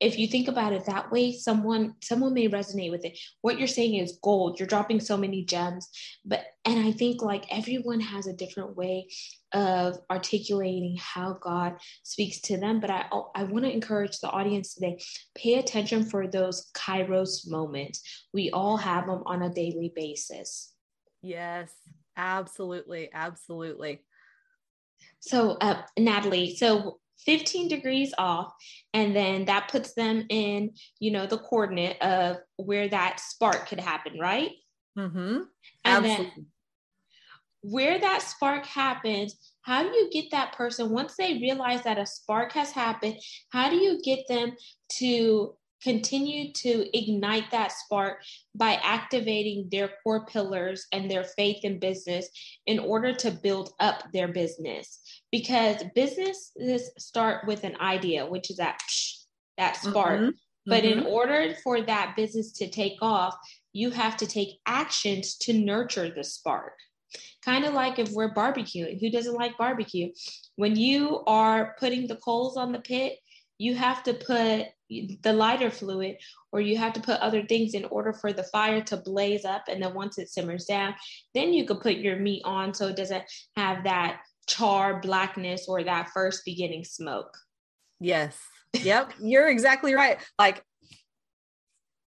if 0.00 0.18
you 0.18 0.28
think 0.28 0.48
about 0.48 0.72
it 0.72 0.84
that 0.86 1.10
way 1.10 1.32
someone 1.32 1.94
someone 2.02 2.34
may 2.34 2.48
resonate 2.48 2.90
with 2.90 3.04
it. 3.04 3.18
What 3.40 3.58
you're 3.58 3.68
saying 3.68 3.94
is 3.94 4.18
gold. 4.22 4.58
You're 4.58 4.68
dropping 4.68 5.00
so 5.00 5.16
many 5.16 5.44
gems. 5.44 5.88
But 6.24 6.44
and 6.64 6.78
i 6.80 6.92
think 6.92 7.22
like 7.22 7.46
everyone 7.50 8.00
has 8.00 8.26
a 8.26 8.32
different 8.32 8.76
way 8.76 9.08
of 9.52 9.98
articulating 10.10 10.98
how 11.00 11.38
god 11.40 11.76
speaks 12.02 12.40
to 12.42 12.56
them. 12.56 12.80
But 12.80 12.90
i 12.90 13.06
i 13.34 13.44
want 13.44 13.64
to 13.64 13.72
encourage 13.72 14.18
the 14.18 14.30
audience 14.30 14.74
today 14.74 15.00
pay 15.36 15.54
attention 15.54 16.04
for 16.04 16.26
those 16.26 16.70
kairos 16.74 17.48
moments. 17.48 18.26
We 18.32 18.50
all 18.50 18.76
have 18.76 19.06
them 19.06 19.22
on 19.26 19.42
a 19.42 19.52
daily 19.52 19.92
basis. 19.94 20.72
Yes 21.22 21.70
absolutely 22.16 23.10
absolutely. 23.12 24.00
So 25.20 25.56
uh, 25.60 25.82
natalie 25.98 26.56
so 26.56 26.98
15 27.24 27.68
degrees 27.68 28.12
off 28.18 28.52
and 28.92 29.14
then 29.14 29.44
that 29.46 29.68
puts 29.70 29.94
them 29.94 30.24
in 30.28 30.70
you 31.00 31.10
know 31.10 31.26
the 31.26 31.38
coordinate 31.38 32.00
of 32.02 32.38
where 32.56 32.88
that 32.88 33.20
spark 33.20 33.68
could 33.68 33.80
happen 33.80 34.18
right 34.18 34.50
mm-hmm. 34.98 35.38
and 35.84 36.04
then 36.04 36.46
where 37.62 37.98
that 37.98 38.22
spark 38.22 38.64
happens 38.64 39.36
how 39.62 39.82
do 39.82 39.88
you 39.88 40.08
get 40.12 40.26
that 40.30 40.52
person 40.52 40.90
once 40.90 41.16
they 41.16 41.34
realize 41.34 41.82
that 41.82 41.98
a 41.98 42.06
spark 42.06 42.52
has 42.52 42.70
happened 42.70 43.16
how 43.50 43.68
do 43.68 43.76
you 43.76 44.00
get 44.02 44.20
them 44.28 44.52
to 44.88 45.54
continue 45.86 46.52
to 46.52 46.98
ignite 46.98 47.48
that 47.52 47.70
spark 47.70 48.18
by 48.56 48.72
activating 48.82 49.68
their 49.70 49.90
core 50.02 50.26
pillars 50.26 50.86
and 50.92 51.08
their 51.08 51.22
faith 51.22 51.58
in 51.62 51.78
business 51.78 52.28
in 52.66 52.80
order 52.80 53.14
to 53.14 53.30
build 53.30 53.70
up 53.78 54.02
their 54.12 54.26
business. 54.26 55.00
Because 55.30 55.84
businesses 55.94 56.90
start 56.98 57.46
with 57.46 57.62
an 57.62 57.76
idea 57.80 58.26
which 58.26 58.50
is 58.50 58.56
that 58.56 58.80
that 59.58 59.76
spark. 59.76 60.20
Mm-hmm. 60.20 60.30
but 60.66 60.82
mm-hmm. 60.82 60.98
in 60.98 61.06
order 61.06 61.54
for 61.62 61.80
that 61.80 62.14
business 62.16 62.52
to 62.52 62.68
take 62.68 62.98
off 63.00 63.34
you 63.72 63.90
have 63.90 64.16
to 64.16 64.26
take 64.26 64.58
actions 64.66 65.36
to 65.36 65.52
nurture 65.52 66.10
the 66.10 66.24
spark. 66.24 66.72
Kind 67.44 67.64
of 67.66 67.74
like 67.74 67.98
if 67.98 68.10
we're 68.10 68.34
barbecuing. 68.34 68.98
Who 69.00 69.10
doesn't 69.10 69.34
like 69.34 69.58
barbecue? 69.58 70.08
When 70.56 70.74
you 70.76 71.22
are 71.26 71.76
putting 71.78 72.06
the 72.06 72.16
coals 72.16 72.56
on 72.56 72.72
the 72.72 72.80
pit 72.80 73.18
you 73.58 73.74
have 73.74 74.02
to 74.02 74.14
put 74.14 74.66
the 74.88 75.32
lighter 75.32 75.70
fluid 75.70 76.16
or 76.52 76.60
you 76.60 76.76
have 76.76 76.92
to 76.92 77.00
put 77.00 77.20
other 77.20 77.44
things 77.44 77.74
in 77.74 77.84
order 77.86 78.12
for 78.12 78.32
the 78.32 78.44
fire 78.44 78.80
to 78.80 78.96
blaze 78.96 79.44
up 79.44 79.64
and 79.68 79.82
then 79.82 79.94
once 79.94 80.16
it 80.16 80.28
simmers 80.28 80.64
down 80.64 80.94
then 81.34 81.52
you 81.52 81.64
could 81.64 81.80
put 81.80 81.96
your 81.96 82.16
meat 82.16 82.42
on 82.44 82.72
so 82.72 82.86
it 82.86 82.96
doesn't 82.96 83.24
have 83.56 83.82
that 83.82 84.20
char 84.46 85.00
blackness 85.00 85.66
or 85.68 85.82
that 85.82 86.10
first 86.10 86.44
beginning 86.44 86.84
smoke. 86.84 87.36
Yes. 88.00 88.38
Yep. 88.74 89.14
You're 89.20 89.48
exactly 89.48 89.94
right. 89.94 90.18
Like 90.38 90.62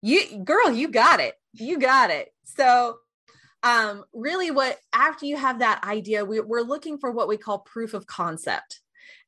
you 0.03 0.43
girl 0.45 0.73
you 0.73 0.89
got 0.89 1.21
it. 1.21 1.35
You 1.53 1.79
got 1.79 2.11
it. 2.11 2.29
So 2.45 2.99
um 3.63 4.05
really 4.13 4.51
what 4.51 4.79
after 4.93 5.27
you 5.27 5.37
have 5.37 5.61
that 5.61 5.85
idea 5.85 6.25
we, 6.25 6.41
we're 6.41 6.61
looking 6.61 6.99
for 6.99 7.11
what 7.11 7.29
we 7.29 7.37
call 7.37 7.61
proof 7.61 7.95
of 7.95 8.07
concept 8.07 8.81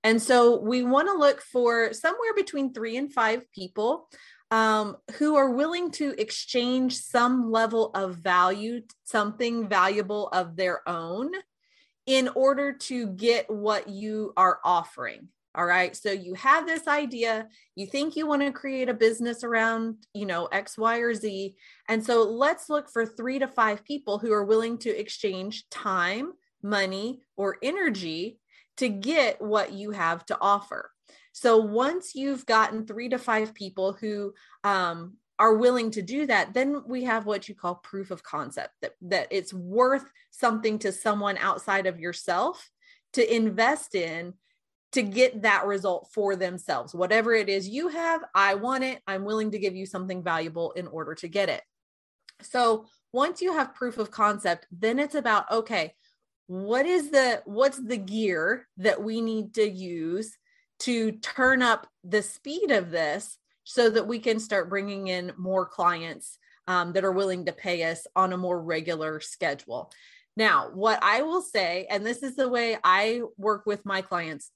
and 0.04 0.20
so 0.20 0.60
we 0.60 0.82
want 0.82 1.08
to 1.08 1.14
look 1.14 1.40
for 1.40 1.92
somewhere 1.92 2.34
between 2.34 2.72
three 2.72 2.96
and 2.96 3.12
five 3.12 3.42
people 3.52 4.08
um, 4.50 4.96
who 5.18 5.36
are 5.36 5.50
willing 5.50 5.90
to 5.92 6.14
exchange 6.18 6.96
some 6.96 7.50
level 7.50 7.90
of 7.94 8.16
value, 8.16 8.82
something 9.04 9.68
valuable 9.68 10.28
of 10.28 10.56
their 10.56 10.88
own 10.88 11.30
in 12.06 12.28
order 12.28 12.72
to 12.72 13.08
get 13.08 13.50
what 13.50 13.88
you 13.88 14.32
are 14.36 14.60
offering. 14.64 15.28
All 15.54 15.66
right. 15.66 15.94
So 15.96 16.12
you 16.12 16.34
have 16.34 16.66
this 16.66 16.86
idea, 16.86 17.48
you 17.74 17.86
think 17.86 18.16
you 18.16 18.26
want 18.26 18.42
to 18.42 18.52
create 18.52 18.88
a 18.88 18.94
business 18.94 19.42
around, 19.42 19.96
you 20.14 20.24
know, 20.24 20.46
X, 20.46 20.78
Y, 20.78 20.98
or 20.98 21.14
Z. 21.14 21.56
And 21.88 22.04
so 22.04 22.22
let's 22.22 22.68
look 22.68 22.88
for 22.88 23.04
three 23.04 23.38
to 23.40 23.48
five 23.48 23.84
people 23.84 24.18
who 24.18 24.32
are 24.32 24.44
willing 24.44 24.78
to 24.78 24.90
exchange 24.90 25.68
time, 25.68 26.32
money, 26.62 27.22
or 27.36 27.56
energy 27.62 28.38
to 28.78 28.88
get 28.88 29.40
what 29.40 29.72
you 29.72 29.90
have 29.90 30.24
to 30.26 30.38
offer. 30.40 30.90
So 31.32 31.58
once 31.58 32.14
you've 32.14 32.46
gotten 32.46 32.86
three 32.86 33.08
to 33.10 33.18
five 33.18 33.54
people 33.54 33.92
who 33.92 34.34
um, 34.64 35.14
are 35.38 35.56
willing 35.56 35.90
to 35.92 36.02
do 36.02 36.26
that, 36.26 36.52
then 36.52 36.82
we 36.86 37.04
have 37.04 37.26
what 37.26 37.48
you 37.48 37.54
call 37.54 37.76
proof 37.76 38.10
of 38.10 38.22
concept 38.22 38.70
that, 38.82 38.94
that 39.02 39.28
it's 39.30 39.54
worth 39.54 40.10
something 40.30 40.78
to 40.80 40.90
someone 40.90 41.38
outside 41.38 41.86
of 41.86 42.00
yourself 42.00 42.70
to 43.12 43.34
invest 43.34 43.94
in 43.94 44.34
to 44.92 45.02
get 45.02 45.42
that 45.42 45.66
result 45.66 46.08
for 46.12 46.34
themselves. 46.34 46.94
Whatever 46.94 47.34
it 47.34 47.48
is 47.48 47.68
you 47.68 47.88
have, 47.88 48.24
I 48.34 48.54
want 48.54 48.84
it. 48.84 49.00
I'm 49.06 49.24
willing 49.24 49.50
to 49.52 49.58
give 49.58 49.76
you 49.76 49.86
something 49.86 50.22
valuable 50.22 50.72
in 50.72 50.86
order 50.86 51.14
to 51.16 51.28
get 51.28 51.48
it. 51.48 51.62
So 52.42 52.86
once 53.12 53.40
you 53.42 53.52
have 53.52 53.74
proof 53.74 53.98
of 53.98 54.10
concept, 54.10 54.66
then 54.70 54.98
it's 54.98 55.14
about, 55.14 55.50
okay, 55.50 55.94
what 56.48 56.86
is 56.86 57.10
the 57.10 57.42
what's 57.44 57.78
the 57.78 57.96
gear 57.96 58.66
that 58.78 59.02
we 59.02 59.20
need 59.20 59.54
to 59.54 59.68
use 59.68 60.36
to 60.80 61.12
turn 61.12 61.62
up 61.62 61.86
the 62.04 62.22
speed 62.22 62.70
of 62.70 62.90
this 62.90 63.38
so 63.64 63.90
that 63.90 64.06
we 64.06 64.18
can 64.18 64.40
start 64.40 64.70
bringing 64.70 65.08
in 65.08 65.30
more 65.36 65.66
clients 65.66 66.38
um, 66.66 66.94
that 66.94 67.04
are 67.04 67.12
willing 67.12 67.44
to 67.44 67.52
pay 67.52 67.84
us 67.84 68.06
on 68.16 68.32
a 68.32 68.36
more 68.36 68.60
regular 68.60 69.20
schedule 69.20 69.92
Now, 70.38 70.70
what 70.72 70.98
I 71.02 71.22
will 71.22 71.42
say, 71.42 71.86
and 71.90 72.04
this 72.04 72.22
is 72.22 72.34
the 72.34 72.48
way 72.48 72.78
I 72.82 73.22
work 73.36 73.66
with 73.66 73.84
my 73.84 74.00
clients. 74.00 74.50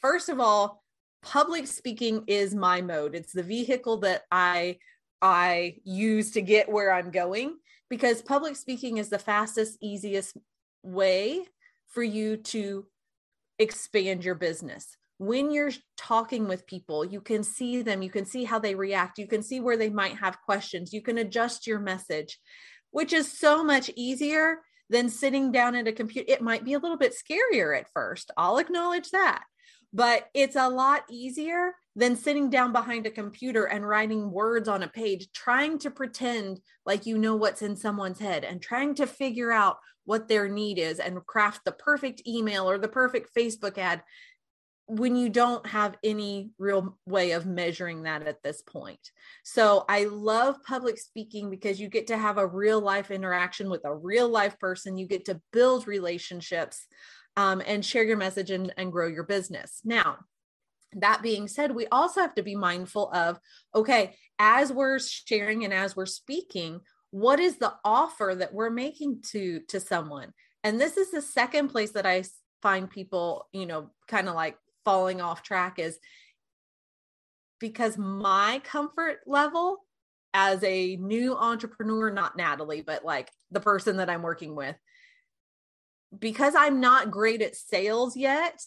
First 0.00 0.30
of 0.30 0.40
all, 0.40 0.82
public 1.22 1.66
speaking 1.66 2.24
is 2.26 2.54
my 2.54 2.80
mode. 2.80 3.14
It's 3.14 3.32
the 3.32 3.42
vehicle 3.42 3.98
that 3.98 4.22
I 4.30 4.78
I 5.20 5.76
use 5.84 6.30
to 6.32 6.40
get 6.40 6.70
where 6.70 6.92
I'm 6.92 7.10
going 7.10 7.56
because 7.90 8.22
public 8.22 8.56
speaking 8.56 8.96
is 8.96 9.08
the 9.10 9.18
fastest, 9.18 9.76
easiest 9.82 10.36
way 10.92 11.44
for 11.88 12.02
you 12.02 12.36
to 12.36 12.86
expand 13.58 14.24
your 14.24 14.34
business. 14.34 14.96
When 15.18 15.50
you're 15.50 15.72
talking 15.96 16.46
with 16.46 16.66
people, 16.66 17.04
you 17.04 17.20
can 17.20 17.42
see 17.42 17.82
them, 17.82 18.02
you 18.02 18.10
can 18.10 18.24
see 18.24 18.44
how 18.44 18.58
they 18.58 18.74
react, 18.74 19.18
you 19.18 19.26
can 19.26 19.42
see 19.42 19.60
where 19.60 19.76
they 19.76 19.90
might 19.90 20.16
have 20.16 20.42
questions, 20.42 20.92
you 20.92 21.02
can 21.02 21.18
adjust 21.18 21.66
your 21.66 21.80
message, 21.80 22.38
which 22.90 23.12
is 23.12 23.30
so 23.30 23.64
much 23.64 23.90
easier 23.96 24.58
than 24.90 25.08
sitting 25.08 25.50
down 25.50 25.74
at 25.74 25.88
a 25.88 25.92
computer. 25.92 26.32
It 26.32 26.40
might 26.40 26.64
be 26.64 26.74
a 26.74 26.78
little 26.78 26.96
bit 26.96 27.14
scarier 27.14 27.76
at 27.76 27.92
first. 27.92 28.30
I'll 28.36 28.58
acknowledge 28.58 29.10
that 29.10 29.42
but 29.92 30.28
it's 30.34 30.56
a 30.56 30.68
lot 30.68 31.02
easier 31.10 31.72
than 31.98 32.14
sitting 32.14 32.48
down 32.48 32.72
behind 32.72 33.06
a 33.06 33.10
computer 33.10 33.64
and 33.64 33.86
writing 33.86 34.30
words 34.30 34.68
on 34.68 34.84
a 34.84 34.88
page, 34.88 35.26
trying 35.32 35.80
to 35.80 35.90
pretend 35.90 36.60
like 36.86 37.06
you 37.06 37.18
know 37.18 37.34
what's 37.34 37.60
in 37.60 37.74
someone's 37.74 38.20
head 38.20 38.44
and 38.44 38.62
trying 38.62 38.94
to 38.94 39.04
figure 39.04 39.50
out 39.50 39.78
what 40.04 40.28
their 40.28 40.48
need 40.48 40.78
is 40.78 41.00
and 41.00 41.26
craft 41.26 41.62
the 41.64 41.72
perfect 41.72 42.22
email 42.24 42.70
or 42.70 42.78
the 42.78 42.86
perfect 42.86 43.34
Facebook 43.36 43.78
ad 43.78 44.04
when 44.86 45.16
you 45.16 45.28
don't 45.28 45.66
have 45.66 45.96
any 46.04 46.52
real 46.56 46.96
way 47.04 47.32
of 47.32 47.46
measuring 47.46 48.04
that 48.04 48.28
at 48.28 48.44
this 48.44 48.62
point. 48.62 49.10
So 49.42 49.84
I 49.88 50.04
love 50.04 50.62
public 50.64 50.98
speaking 50.98 51.50
because 51.50 51.80
you 51.80 51.88
get 51.88 52.06
to 52.06 52.16
have 52.16 52.38
a 52.38 52.46
real 52.46 52.80
life 52.80 53.10
interaction 53.10 53.68
with 53.68 53.84
a 53.84 53.94
real 53.94 54.28
life 54.28 54.56
person. 54.60 54.98
You 54.98 55.08
get 55.08 55.24
to 55.24 55.40
build 55.52 55.88
relationships 55.88 56.86
um, 57.36 57.60
and 57.66 57.84
share 57.84 58.04
your 58.04 58.16
message 58.16 58.52
and, 58.52 58.72
and 58.76 58.92
grow 58.92 59.08
your 59.08 59.24
business. 59.24 59.80
Now, 59.84 60.18
that 60.92 61.22
being 61.22 61.48
said, 61.48 61.74
we 61.74 61.86
also 61.88 62.20
have 62.20 62.34
to 62.36 62.42
be 62.42 62.54
mindful 62.54 63.10
of 63.12 63.38
okay, 63.74 64.14
as 64.38 64.72
we're 64.72 64.98
sharing 64.98 65.64
and 65.64 65.74
as 65.74 65.96
we're 65.96 66.06
speaking, 66.06 66.80
what 67.10 67.40
is 67.40 67.56
the 67.56 67.74
offer 67.84 68.34
that 68.38 68.52
we're 68.52 68.70
making 68.70 69.22
to 69.32 69.60
to 69.68 69.80
someone? 69.80 70.32
And 70.64 70.80
this 70.80 70.96
is 70.96 71.10
the 71.10 71.22
second 71.22 71.68
place 71.68 71.92
that 71.92 72.06
I 72.06 72.24
find 72.62 72.90
people, 72.90 73.46
you 73.52 73.66
know, 73.66 73.90
kind 74.08 74.28
of 74.28 74.34
like 74.34 74.56
falling 74.84 75.20
off 75.20 75.42
track 75.42 75.78
is 75.78 75.98
because 77.60 77.96
my 77.98 78.60
comfort 78.64 79.18
level 79.26 79.84
as 80.34 80.62
a 80.62 80.96
new 80.96 81.36
entrepreneur, 81.36 82.10
not 82.10 82.36
Natalie, 82.36 82.82
but 82.82 83.04
like 83.04 83.30
the 83.50 83.60
person 83.60 83.96
that 83.96 84.10
I'm 84.10 84.22
working 84.22 84.54
with, 84.54 84.76
because 86.16 86.54
I'm 86.56 86.80
not 86.80 87.10
great 87.10 87.42
at 87.42 87.56
sales 87.56 88.16
yet, 88.16 88.60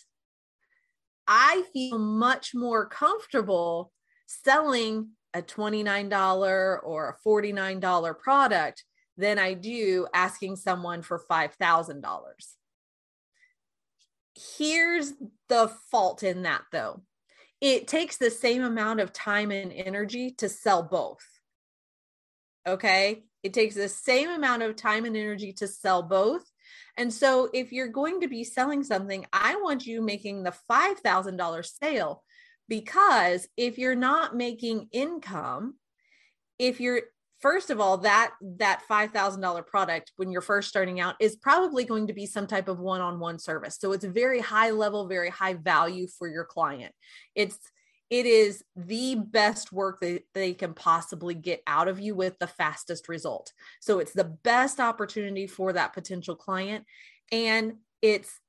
I 1.34 1.64
feel 1.72 1.98
much 1.98 2.54
more 2.54 2.86
comfortable 2.86 3.94
selling 4.26 5.12
a 5.34 5.42
$29 5.42 6.84
or 6.84 7.18
a 7.18 7.28
$49 7.28 8.20
product 8.20 8.84
than 9.16 9.40
I 9.40 9.54
do 9.54 10.08
asking 10.14 10.58
someone 10.58 11.02
for 11.02 11.24
$5,000. 11.32 12.04
Here's 14.58 15.14
the 15.48 15.72
fault 15.90 16.22
in 16.24 16.42
that 16.42 16.64
though 16.74 17.02
it 17.62 17.88
takes 17.88 18.18
the 18.18 18.32
same 18.32 18.62
amount 18.62 19.00
of 19.00 19.14
time 19.14 19.52
and 19.52 19.72
energy 19.72 20.32
to 20.40 20.50
sell 20.50 20.84
both. 20.84 21.26
Okay. 22.68 23.24
It 23.42 23.54
takes 23.54 23.76
the 23.76 23.88
same 23.88 24.30
amount 24.30 24.64
of 24.64 24.76
time 24.76 25.06
and 25.06 25.16
energy 25.16 25.54
to 25.54 25.68
sell 25.68 26.04
both. 26.04 26.44
And 27.02 27.12
so 27.12 27.50
if 27.52 27.72
you're 27.72 27.88
going 27.88 28.22
to 28.22 28.28
be 28.28 28.44
selling 28.44 28.84
something, 28.84 29.26
I 29.34 29.56
want 29.56 29.88
you 29.88 30.04
making 30.04 30.44
the 30.44 30.54
$5,000 30.70 31.66
sale 31.66 32.24
because 32.70 33.48
if 33.58 33.80
you're 33.80 33.96
not 33.96 34.36
making 34.36 34.88
income, 34.92 35.78
if 36.60 36.80
you're 36.80 37.02
first 37.40 37.72
of 37.72 37.80
all 37.80 37.98
that 37.98 38.34
that 38.60 38.84
$5000 38.88 39.66
product 39.66 40.12
when 40.18 40.32
you're 40.32 40.42
first 40.42 40.70
starting 40.70 41.00
out 41.00 41.16
is 41.20 41.36
probably 41.36 41.86
going 41.86 42.06
to 42.06 42.14
be 42.14 42.28
some 42.28 42.46
type 42.46 42.68
of 42.68 42.78
one-on-one 42.78 43.40
service. 43.40 43.80
So 43.80 43.94
it's 43.94 44.06
very 44.06 44.40
high 44.40 44.70
level 44.70 45.08
very 45.08 45.32
high 45.32 45.56
value 45.56 46.06
for 46.20 46.28
your 46.30 46.46
client. 46.46 46.94
It's 47.34 47.58
it 48.12 48.26
is 48.26 48.62
the 48.76 49.16
best 49.16 49.72
work 49.72 50.02
that 50.02 50.24
they 50.34 50.54
can 50.54 50.74
possibly 50.74 51.34
get 51.34 51.64
out 51.66 51.88
of 51.88 51.98
you 51.98 52.14
with 52.14 52.38
the 52.40 52.48
fastest 52.48 53.08
result. 53.08 53.54
So 53.80 54.00
it's 54.00 54.12
the 54.12 54.26
best 54.26 54.82
opportunity 54.82 55.48
for 55.48 55.72
that 55.72 55.94
potential 55.94 56.36
client. 56.36 56.86
And 57.32 57.76
it's 58.02 58.42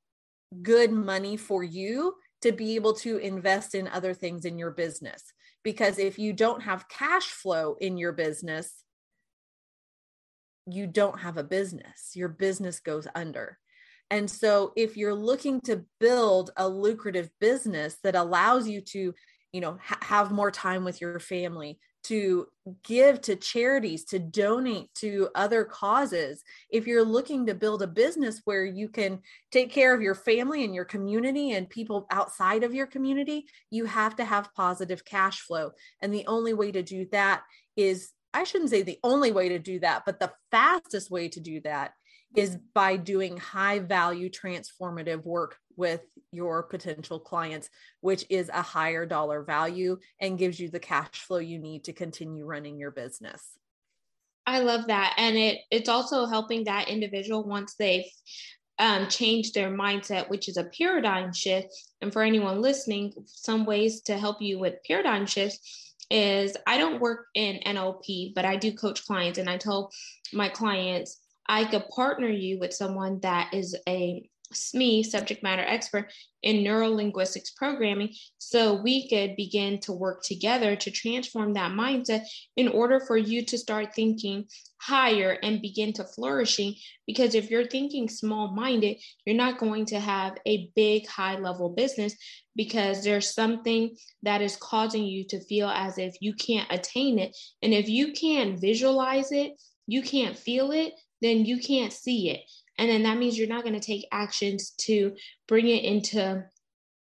good 0.62 0.90
money 0.90 1.36
for 1.36 1.62
you 1.62 2.14
to 2.42 2.50
be 2.50 2.74
able 2.74 2.94
to 2.94 3.18
invest 3.18 3.76
in 3.76 3.86
other 3.86 4.14
things 4.14 4.44
in 4.44 4.58
your 4.58 4.72
business. 4.72 5.22
Because 5.62 6.00
if 6.00 6.18
you 6.18 6.32
don't 6.32 6.62
have 6.62 6.88
cash 6.88 7.26
flow 7.26 7.76
in 7.80 7.96
your 7.96 8.12
business, 8.12 8.82
you 10.66 10.88
don't 10.88 11.20
have 11.20 11.36
a 11.36 11.44
business. 11.44 12.10
Your 12.14 12.28
business 12.28 12.80
goes 12.80 13.06
under. 13.14 13.58
And 14.12 14.30
so, 14.30 14.74
if 14.76 14.98
you're 14.98 15.14
looking 15.14 15.62
to 15.62 15.86
build 15.98 16.50
a 16.58 16.68
lucrative 16.68 17.30
business 17.40 17.96
that 18.02 18.14
allows 18.14 18.68
you 18.68 18.82
to 18.82 19.14
you 19.52 19.60
know 19.60 19.78
ha- 19.82 19.98
have 20.00 20.30
more 20.30 20.50
time 20.50 20.84
with 20.84 21.00
your 21.00 21.18
family 21.18 21.78
to 22.04 22.46
give 22.82 23.20
to 23.20 23.36
charities 23.36 24.04
to 24.04 24.18
donate 24.18 24.92
to 24.94 25.28
other 25.36 25.64
causes. 25.64 26.42
If 26.68 26.86
you're 26.86 27.04
looking 27.04 27.46
to 27.46 27.54
build 27.54 27.82
a 27.82 27.86
business 27.86 28.40
where 28.44 28.64
you 28.64 28.88
can 28.88 29.20
take 29.52 29.70
care 29.70 29.94
of 29.94 30.02
your 30.02 30.16
family 30.16 30.64
and 30.64 30.74
your 30.74 30.84
community 30.84 31.52
and 31.52 31.70
people 31.70 32.06
outside 32.10 32.64
of 32.64 32.74
your 32.74 32.86
community 32.86 33.46
you 33.70 33.84
have 33.84 34.16
to 34.16 34.24
have 34.24 34.52
positive 34.54 35.04
cash 35.04 35.40
flow. 35.40 35.70
And 36.00 36.12
the 36.12 36.26
only 36.26 36.54
way 36.54 36.72
to 36.72 36.82
do 36.82 37.06
that 37.12 37.42
is 37.76 38.10
I 38.34 38.44
shouldn't 38.44 38.70
say 38.70 38.82
the 38.82 38.98
only 39.02 39.30
way 39.30 39.50
to 39.50 39.58
do 39.58 39.80
that, 39.80 40.04
but 40.06 40.20
the 40.20 40.32
fastest 40.50 41.10
way 41.10 41.28
to 41.28 41.40
do 41.40 41.60
that 41.62 41.92
is 42.34 42.56
by 42.74 42.96
doing 42.96 43.36
high 43.36 43.78
value 43.78 44.30
transformative 44.30 45.24
work 45.24 45.58
with 45.76 46.00
your 46.30 46.62
potential 46.62 47.20
clients, 47.20 47.68
which 48.00 48.24
is 48.30 48.48
a 48.48 48.62
higher 48.62 49.04
dollar 49.04 49.42
value 49.42 49.98
and 50.20 50.38
gives 50.38 50.58
you 50.58 50.70
the 50.70 50.80
cash 50.80 51.12
flow 51.12 51.38
you 51.38 51.58
need 51.58 51.84
to 51.84 51.92
continue 51.92 52.44
running 52.44 52.78
your 52.78 52.90
business. 52.90 53.58
I 54.46 54.60
love 54.60 54.86
that. 54.88 55.14
And 55.18 55.36
it 55.36 55.58
it's 55.70 55.88
also 55.88 56.26
helping 56.26 56.64
that 56.64 56.88
individual 56.88 57.44
once 57.44 57.74
they've 57.74 58.06
um, 58.78 59.08
changed 59.08 59.54
their 59.54 59.70
mindset, 59.70 60.28
which 60.28 60.48
is 60.48 60.56
a 60.56 60.64
paradigm 60.64 61.32
shift. 61.32 61.68
And 62.00 62.12
for 62.12 62.22
anyone 62.22 62.60
listening, 62.60 63.12
some 63.26 63.64
ways 63.64 64.00
to 64.02 64.18
help 64.18 64.40
you 64.40 64.58
with 64.58 64.82
paradigm 64.86 65.26
shifts 65.26 65.91
is 66.12 66.56
I 66.66 66.76
don't 66.76 67.00
work 67.00 67.26
in 67.34 67.60
NLP, 67.66 68.34
but 68.34 68.44
I 68.44 68.56
do 68.56 68.72
coach 68.72 69.04
clients. 69.06 69.38
And 69.38 69.48
I 69.48 69.56
tell 69.56 69.90
my 70.32 70.48
clients, 70.48 71.18
I 71.48 71.64
could 71.64 71.88
partner 71.88 72.28
you 72.28 72.58
with 72.58 72.74
someone 72.74 73.18
that 73.20 73.52
is 73.54 73.76
a 73.88 74.28
SME, 74.52 75.04
subject 75.04 75.42
matter 75.42 75.62
expert 75.62 76.12
in 76.42 76.56
neurolinguistics 76.64 77.54
programming, 77.56 78.12
so 78.38 78.74
we 78.74 79.08
could 79.08 79.36
begin 79.36 79.78
to 79.80 79.92
work 79.92 80.22
together 80.22 80.74
to 80.76 80.90
transform 80.90 81.54
that 81.54 81.72
mindset 81.72 82.24
in 82.56 82.68
order 82.68 83.00
for 83.00 83.16
you 83.16 83.44
to 83.46 83.58
start 83.58 83.94
thinking 83.94 84.46
higher 84.80 85.38
and 85.42 85.62
begin 85.62 85.92
to 85.92 86.04
flourishing. 86.04 86.74
Because 87.06 87.34
if 87.34 87.50
you're 87.50 87.66
thinking 87.66 88.08
small 88.08 88.52
minded, 88.52 88.96
you're 89.24 89.36
not 89.36 89.58
going 89.58 89.86
to 89.86 90.00
have 90.00 90.36
a 90.46 90.70
big, 90.74 91.06
high 91.06 91.38
level 91.38 91.68
business 91.68 92.16
because 92.56 93.04
there's 93.04 93.32
something 93.32 93.96
that 94.22 94.42
is 94.42 94.56
causing 94.56 95.04
you 95.04 95.24
to 95.28 95.40
feel 95.44 95.68
as 95.68 95.98
if 95.98 96.16
you 96.20 96.34
can't 96.34 96.70
attain 96.70 97.18
it. 97.18 97.36
And 97.62 97.72
if 97.72 97.88
you 97.88 98.12
can't 98.12 98.60
visualize 98.60 99.30
it, 99.30 99.52
you 99.86 100.02
can't 100.02 100.36
feel 100.36 100.72
it, 100.72 100.92
then 101.20 101.44
you 101.44 101.58
can't 101.58 101.92
see 101.92 102.30
it. 102.30 102.40
And 102.78 102.88
then 102.88 103.02
that 103.04 103.18
means 103.18 103.38
you're 103.38 103.48
not 103.48 103.64
going 103.64 103.78
to 103.78 103.86
take 103.86 104.06
actions 104.12 104.70
to 104.82 105.14
bring 105.46 105.68
it 105.68 105.84
into 105.84 106.44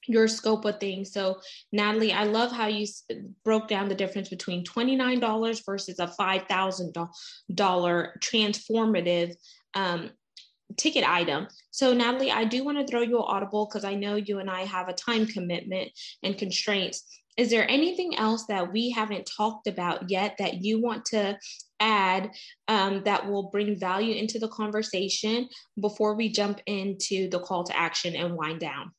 your 0.07 0.27
scope 0.27 0.65
of 0.65 0.81
things. 0.81 1.13
So, 1.13 1.41
Natalie, 1.71 2.13
I 2.13 2.25
love 2.25 2.51
how 2.51 2.67
you 2.67 2.87
broke 3.45 3.69
down 3.69 3.89
the 3.89 3.95
difference 3.95 4.29
between 4.29 4.65
$29 4.65 5.65
versus 5.67 5.99
a 5.99 6.07
$5,000 6.07 7.09
transformative 7.53 9.35
um, 9.75 10.11
ticket 10.77 11.09
item. 11.09 11.49
So, 11.71 11.93
Natalie, 11.93 12.33
I 12.33 12.45
do 12.45 12.65
want 12.65 12.79
to 12.79 12.87
throw 12.87 13.03
you 13.03 13.19
an 13.19 13.25
audible 13.27 13.67
because 13.67 13.85
I 13.85 13.95
know 13.95 14.17
you 14.17 14.39
and 14.39 14.51
I 14.51 14.63
have 14.63 14.89
a 14.89 14.95
time 14.95 15.27
commitment 15.27 15.91
and 16.23 16.39
constraints. 16.39 17.05
Is 17.37 17.51
there 17.51 17.71
anything 17.71 18.17
else 18.17 18.47
that 18.47 18.73
we 18.73 18.91
haven't 18.91 19.31
talked 19.37 19.69
about 19.69 20.11
yet 20.11 20.37
that 20.39 20.65
you 20.65 20.81
want 20.81 21.05
to 21.07 21.39
add 21.81 22.31
um, 22.69 23.03
that 23.05 23.27
will 23.29 23.51
bring 23.51 23.79
value 23.79 24.15
into 24.15 24.39
the 24.39 24.49
conversation 24.49 25.49
before 25.81 26.15
we 26.15 26.29
jump 26.29 26.61
into 26.67 27.29
the 27.29 27.41
call 27.41 27.65
to 27.65 27.77
action 27.77 28.15
and 28.15 28.37
wind 28.37 28.61
down? 28.61 28.93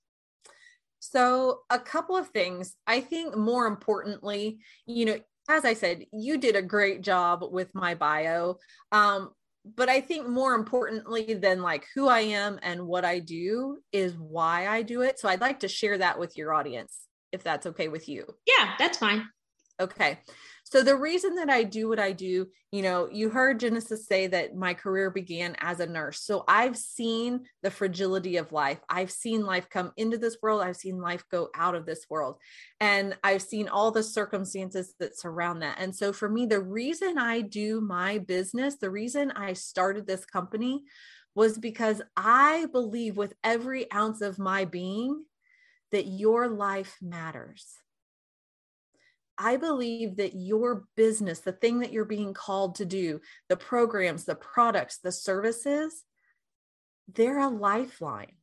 So, 1.00 1.62
a 1.70 1.80
couple 1.80 2.18
of 2.18 2.28
things. 2.30 2.76
I 2.86 3.00
think 3.00 3.36
more 3.36 3.68
importantly, 3.68 4.60
you 4.86 5.06
know, 5.06 5.20
as 5.50 5.65
I 5.65 5.74
said, 5.74 6.06
you 6.12 6.38
did 6.38 6.56
a 6.56 6.62
great 6.62 7.02
job 7.02 7.44
with 7.50 7.74
my 7.74 7.96
bio. 7.96 8.58
Um, 8.92 9.32
but 9.76 9.89
I 9.89 10.02
think 10.02 10.28
more 10.28 10.54
importantly 10.54 11.34
than 11.34 11.62
like 11.62 11.86
who 11.96 12.08
I 12.08 12.22
am 12.22 12.60
and 12.62 12.88
what 12.88 13.06
I 13.06 13.20
do 13.20 13.80
is 13.92 14.15
why 14.18 14.68
I 14.68 14.82
do 14.82 15.02
it. 15.02 15.20
So 15.20 15.28
I'd 15.28 15.42
like 15.42 15.60
to 15.62 15.68
share 15.68 15.98
that 15.98 16.20
with 16.20 16.38
your 16.38 16.54
audience 16.54 17.00
if 17.32 17.44
that's 17.44 17.65
okay 17.68 17.88
with 17.88 18.08
you. 18.08 18.26
Yeah, 18.46 18.74
that's 18.78 18.98
fine. 18.98 19.28
Okay. 19.80 20.20
So 20.72 20.84
the 20.84 20.96
reason 20.96 21.34
that 21.36 21.50
I 21.50 21.64
do 21.64 21.90
what 21.90 21.98
I 21.98 22.12
do, 22.12 22.48
you 22.72 22.84
know, 22.84 23.10
you 23.12 23.30
heard 23.30 23.60
Genesis 23.60 24.06
say 24.06 24.28
that 24.28 24.56
my 24.56 24.76
career 24.76 25.10
began 25.10 25.56
as 25.60 25.80
a 25.80 25.88
nurse. 25.88 26.22
So 26.22 26.44
I've 26.48 26.78
seen 26.78 27.46
the 27.64 27.72
fragility 27.72 28.38
of 28.38 28.52
life. 28.52 28.80
I've 28.88 29.10
seen 29.10 29.48
life 29.48 29.68
come 29.68 29.92
into 29.98 30.20
this 30.20 30.38
world. 30.44 30.62
I've 30.62 30.78
seen 30.78 31.02
life 31.02 31.24
go 31.32 31.50
out 31.56 31.74
of 31.74 31.88
this 31.88 32.06
world. 32.08 32.38
And 32.80 33.18
I've 33.24 33.42
seen 33.42 33.68
all 33.68 33.90
the 33.90 34.04
circumstances 34.04 34.94
that 35.00 35.18
surround 35.18 35.64
that. 35.64 35.78
And 35.80 35.96
so 35.96 36.14
for 36.14 36.30
me, 36.30 36.46
the 36.46 36.62
reason 36.62 37.18
I 37.18 37.42
do 37.42 37.82
my 37.82 38.20
business, 38.20 38.76
the 38.76 38.92
reason 38.92 39.32
I 39.32 39.54
started 39.54 40.06
this 40.06 40.26
company 40.26 40.84
was 41.34 41.58
because 41.58 42.00
I 42.16 42.68
believe 42.72 43.18
with 43.18 43.34
every 43.44 43.92
ounce 43.92 44.22
of 44.22 44.38
my 44.38 44.66
being 44.66 45.26
that 45.92 46.06
your 46.06 46.48
life 46.48 46.96
matters 47.02 47.66
I 49.41 49.56
believe 49.56 50.17
that 50.17 50.36
your 50.36 50.84
business, 50.97 51.39
the 51.39 51.54
thing 51.54 51.80
that 51.80 51.93
you're 51.93 52.04
being 52.04 52.34
called 52.34 52.75
to 52.75 52.86
do, 52.86 53.21
the 53.47 53.56
programs, 53.56 54.25
the 54.25 54.36
products, 54.36 54.97
the 54.97 55.13
services, 55.13 56.04
they're 57.08 57.39
a 57.39 57.47
lifeline 57.47 58.36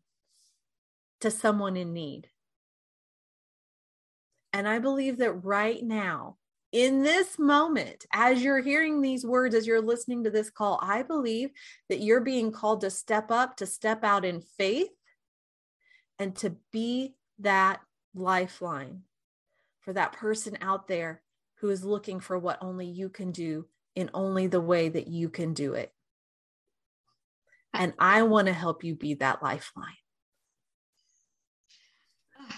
to 1.20 1.30
someone 1.30 1.76
in 1.76 1.92
need. 1.92 2.28
And 4.54 4.66
I 4.66 4.78
believe 4.78 5.18
that 5.18 5.44
right 5.44 5.82
now, 5.82 6.38
in 6.72 7.02
this 7.02 7.38
moment, 7.38 8.06
as 8.12 8.42
you're 8.42 8.62
hearing 8.62 9.02
these 9.02 9.24
words, 9.24 9.54
as 9.54 9.66
you're 9.66 9.82
listening 9.82 10.24
to 10.24 10.30
this 10.30 10.48
call, 10.48 10.78
I 10.82 11.02
believe 11.02 11.50
that 11.90 12.00
you're 12.00 12.22
being 12.22 12.52
called 12.52 12.80
to 12.80 12.90
step 12.90 13.30
up, 13.30 13.58
to 13.58 13.66
step 13.66 14.02
out 14.02 14.24
in 14.24 14.40
faith, 14.40 14.88
and 16.18 16.34
to 16.36 16.56
be 16.72 17.14
that 17.40 17.80
lifeline 18.14 19.02
for 19.86 19.92
that 19.92 20.12
person 20.12 20.58
out 20.60 20.88
there 20.88 21.22
who 21.60 21.70
is 21.70 21.84
looking 21.84 22.18
for 22.18 22.38
what 22.38 22.58
only 22.60 22.86
you 22.86 23.08
can 23.08 23.30
do 23.30 23.66
in 23.94 24.10
only 24.12 24.48
the 24.48 24.60
way 24.60 24.88
that 24.88 25.06
you 25.06 25.30
can 25.30 25.54
do 25.54 25.74
it. 25.74 25.92
And 27.72 27.94
I 27.98 28.24
want 28.24 28.48
to 28.48 28.52
help 28.52 28.82
you 28.82 28.96
be 28.96 29.14
that 29.14 29.42
lifeline. 29.42 29.94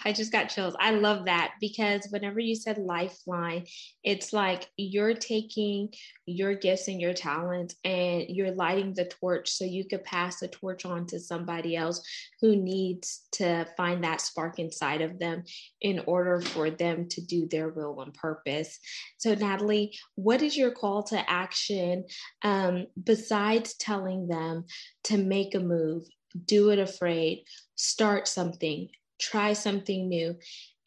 I 0.05 0.13
just 0.13 0.33
got 0.33 0.49
chills. 0.49 0.77
I 0.79 0.93
love 0.93 1.27
that 1.27 1.55
because 1.61 2.07
whenever 2.11 2.41
you 2.41 2.55
said 2.55 2.79
lifeline, 2.79 3.67
it's 4.03 4.33
like 4.33 4.69
you're 4.77 5.15
taking 5.15 5.93
your 6.27 6.55
gifts 6.55 6.89
and 6.89 7.01
your 7.01 7.15
talents 7.15 7.75
and 7.85 8.25
you're 8.29 8.53
lighting 8.53 8.95
the 8.95 9.07
torch 9.07 9.51
so 9.51 9.65
you 9.65 9.85
could 9.85 10.05
pass 10.05 10.41
the 10.41 10.49
torch 10.49 10.85
on 10.85 11.07
to 11.07 11.21
somebody 11.21 11.77
else 11.77 12.03
who 12.41 12.57
needs 12.57 13.27
to 13.33 13.67
find 13.77 14.05
that 14.05 14.21
spark 14.21 14.59
inside 14.59 15.03
of 15.03 15.19
them 15.19 15.45
in 15.81 16.01
order 16.07 16.41
for 16.41 16.71
them 16.71 17.09
to 17.09 17.21
do 17.21 17.47
their 17.47 17.69
will 17.69 18.01
and 18.01 18.15
purpose. 18.15 18.79
So, 19.19 19.35
Natalie, 19.35 19.97
what 20.15 20.43
is 20.43 20.57
your 20.57 20.71
call 20.71 21.03
to 21.05 21.31
action 21.31 22.05
um, 22.43 22.87
besides 23.03 23.75
telling 23.75 24.29
them 24.29 24.65
to 25.05 25.19
make 25.19 25.55
a 25.55 25.61
move? 25.61 26.05
Do 26.47 26.71
it 26.71 26.79
afraid, 26.79 27.45
start 27.75 28.29
something, 28.29 28.89
try 29.19 29.53
something 29.53 30.09
new, 30.09 30.37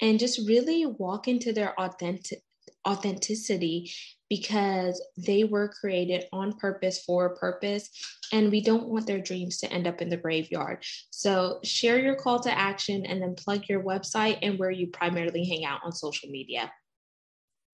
and 0.01 0.19
just 0.19 0.47
really 0.47 0.85
walk 0.85 1.27
into 1.27 1.53
their 1.53 1.79
authentic 1.79 2.41
authenticity 2.87 3.91
because 4.29 5.03
they 5.17 5.43
were 5.43 5.67
created 5.67 6.25
on 6.31 6.57
purpose 6.57 7.03
for 7.03 7.25
a 7.25 7.35
purpose 7.35 7.89
and 8.31 8.49
we 8.49 8.61
don't 8.61 8.87
want 8.87 9.05
their 9.05 9.19
dreams 9.19 9.57
to 9.57 9.71
end 9.71 9.85
up 9.85 10.01
in 10.01 10.09
the 10.09 10.17
graveyard. 10.17 10.83
So 11.11 11.59
share 11.63 11.99
your 11.99 12.15
call 12.15 12.39
to 12.39 12.57
action 12.57 13.05
and 13.05 13.21
then 13.21 13.35
plug 13.35 13.67
your 13.67 13.83
website 13.83 14.39
and 14.41 14.57
where 14.57 14.71
you 14.71 14.87
primarily 14.87 15.45
hang 15.45 15.65
out 15.65 15.81
on 15.83 15.91
social 15.91 16.29
media. 16.29 16.71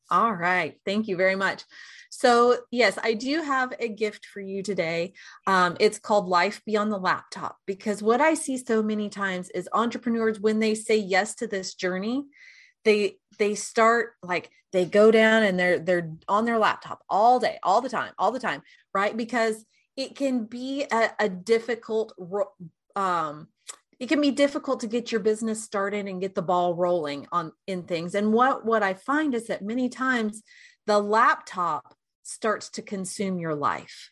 All 0.09 0.33
right. 0.33 0.79
Thank 0.85 1.07
you 1.07 1.17
very 1.17 1.35
much. 1.35 1.63
So, 2.09 2.59
yes, 2.71 2.97
I 3.01 3.13
do 3.13 3.41
have 3.41 3.73
a 3.79 3.89
gift 3.89 4.25
for 4.25 4.39
you 4.39 4.63
today. 4.63 5.13
Um, 5.45 5.75
it's 5.79 5.99
called 5.99 6.27
Life 6.27 6.61
Beyond 6.65 6.91
the 6.91 6.97
Laptop 6.97 7.57
because 7.65 8.01
what 8.01 8.21
I 8.21 8.33
see 8.33 8.57
so 8.57 8.81
many 8.81 9.09
times 9.09 9.49
is 9.49 9.67
entrepreneurs, 9.73 10.39
when 10.39 10.59
they 10.59 10.75
say 10.75 10.97
yes 10.97 11.35
to 11.35 11.47
this 11.47 11.73
journey, 11.73 12.25
they 12.85 13.17
they 13.37 13.53
start 13.53 14.13
like 14.23 14.49
they 14.71 14.85
go 14.85 15.11
down 15.11 15.43
and 15.43 15.59
they're 15.59 15.79
they're 15.79 16.11
on 16.29 16.45
their 16.45 16.57
laptop 16.57 17.03
all 17.09 17.39
day 17.39 17.59
all 17.61 17.81
the 17.81 17.89
time 17.89 18.13
all 18.17 18.31
the 18.31 18.39
time 18.39 18.61
right 18.93 19.17
because 19.17 19.65
it 19.97 20.15
can 20.15 20.45
be 20.45 20.85
a, 20.89 21.09
a 21.19 21.27
difficult 21.27 22.13
um 22.95 23.47
it 23.99 24.07
can 24.07 24.21
be 24.21 24.31
difficult 24.31 24.81
to 24.81 24.87
get 24.87 25.11
your 25.11 25.21
business 25.21 25.63
started 25.63 26.07
and 26.07 26.21
get 26.21 26.35
the 26.35 26.41
ball 26.41 26.75
rolling 26.75 27.27
on 27.31 27.51
in 27.65 27.83
things 27.83 28.15
and 28.15 28.31
what 28.31 28.65
what 28.65 28.83
i 28.83 28.93
find 28.93 29.33
is 29.33 29.47
that 29.47 29.61
many 29.61 29.89
times 29.89 30.43
the 30.87 30.97
laptop 30.97 31.93
starts 32.23 32.69
to 32.69 32.81
consume 32.81 33.37
your 33.37 33.55
life. 33.55 34.11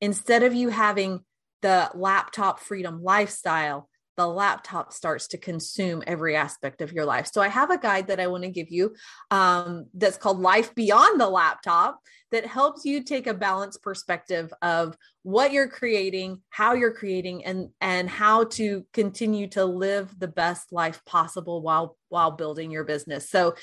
Instead 0.00 0.42
of 0.42 0.54
you 0.54 0.70
having 0.70 1.20
the 1.60 1.90
laptop 1.94 2.58
freedom 2.58 3.02
lifestyle, 3.02 3.88
the 4.20 4.26
laptop 4.26 4.92
starts 4.92 5.28
to 5.28 5.38
consume 5.38 6.02
every 6.06 6.36
aspect 6.36 6.82
of 6.82 6.92
your 6.92 7.06
life. 7.06 7.26
So 7.32 7.40
I 7.40 7.48
have 7.48 7.70
a 7.70 7.78
guide 7.78 8.08
that 8.08 8.20
I 8.20 8.26
want 8.26 8.44
to 8.44 8.50
give 8.50 8.70
you 8.70 8.94
um, 9.30 9.86
that's 9.94 10.18
called 10.18 10.40
Life 10.40 10.74
Beyond 10.74 11.18
the 11.18 11.26
Laptop 11.26 12.02
that 12.30 12.44
helps 12.44 12.84
you 12.84 13.02
take 13.02 13.26
a 13.26 13.32
balanced 13.32 13.82
perspective 13.82 14.52
of 14.60 14.94
what 15.22 15.52
you're 15.52 15.70
creating, 15.70 16.42
how 16.50 16.74
you're 16.74 16.92
creating, 16.92 17.46
and 17.46 17.70
and 17.80 18.10
how 18.10 18.44
to 18.44 18.84
continue 18.92 19.46
to 19.48 19.64
live 19.64 20.14
the 20.18 20.28
best 20.28 20.70
life 20.70 21.02
possible 21.06 21.62
while 21.62 21.96
while 22.10 22.32
building 22.32 22.70
your 22.70 22.84
business. 22.84 23.30
So 23.30 23.54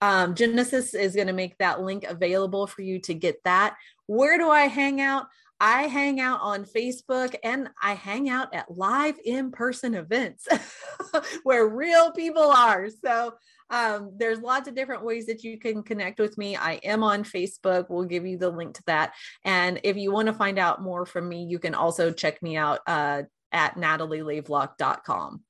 um, 0.00 0.34
Genesis 0.34 0.94
is 0.94 1.14
going 1.14 1.26
to 1.26 1.34
make 1.34 1.58
that 1.58 1.82
link 1.82 2.04
available 2.04 2.66
for 2.66 2.80
you 2.80 2.98
to 3.00 3.12
get 3.12 3.44
that. 3.44 3.76
Where 4.06 4.38
do 4.38 4.48
I 4.48 4.68
hang 4.68 5.02
out? 5.02 5.26
I 5.60 5.82
hang 5.82 6.20
out 6.20 6.40
on 6.40 6.64
Facebook 6.64 7.34
and 7.42 7.68
I 7.82 7.94
hang 7.94 8.28
out 8.28 8.54
at 8.54 8.70
live 8.70 9.16
in 9.24 9.50
person 9.50 9.94
events 9.94 10.46
where 11.42 11.66
real 11.66 12.12
people 12.12 12.50
are. 12.50 12.88
So 13.04 13.34
um, 13.70 14.12
there's 14.16 14.40
lots 14.40 14.68
of 14.68 14.74
different 14.74 15.04
ways 15.04 15.26
that 15.26 15.42
you 15.44 15.58
can 15.58 15.82
connect 15.82 16.20
with 16.20 16.38
me. 16.38 16.56
I 16.56 16.74
am 16.84 17.02
on 17.02 17.24
Facebook. 17.24 17.86
We'll 17.88 18.04
give 18.04 18.26
you 18.26 18.38
the 18.38 18.50
link 18.50 18.74
to 18.76 18.82
that. 18.86 19.14
And 19.44 19.80
if 19.82 19.96
you 19.96 20.12
want 20.12 20.26
to 20.28 20.34
find 20.34 20.58
out 20.58 20.80
more 20.80 21.04
from 21.04 21.28
me, 21.28 21.44
you 21.44 21.58
can 21.58 21.74
also 21.74 22.12
check 22.12 22.42
me 22.42 22.56
out 22.56 22.80
uh, 22.86 23.22
at 23.52 23.74
natalielavelock.com. 23.74 25.42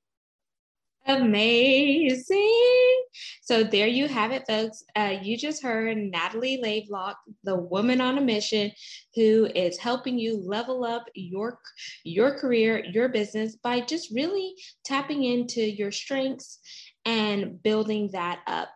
Amazing. 1.09 3.03
So 3.41 3.65
there 3.65 3.87
you 3.87 4.09
have 4.09 4.31
it, 4.31 4.45
folks. 4.47 4.85
Uh, 4.95 5.17
you 5.23 5.39
just 5.39 5.63
heard 5.63 5.97
Natalie 5.97 6.61
Lavelock, 6.63 7.17
the 7.45 7.57
woman 7.57 8.03
on 8.03 8.19
a 8.19 8.21
mission 8.21 8.71
who 9.15 9.49
is 9.55 9.79
helping 9.79 10.19
you 10.19 10.39
level 10.47 10.85
up 10.85 11.07
your, 11.15 11.59
your 12.05 12.39
career, 12.39 12.85
your 12.85 13.09
business 13.09 13.57
by 13.57 13.81
just 13.81 14.13
really 14.15 14.55
tapping 14.85 15.25
into 15.25 15.63
your 15.63 15.91
strengths 15.91 16.59
and 17.07 17.63
building 17.63 18.11
that 18.13 18.41
up 18.47 18.69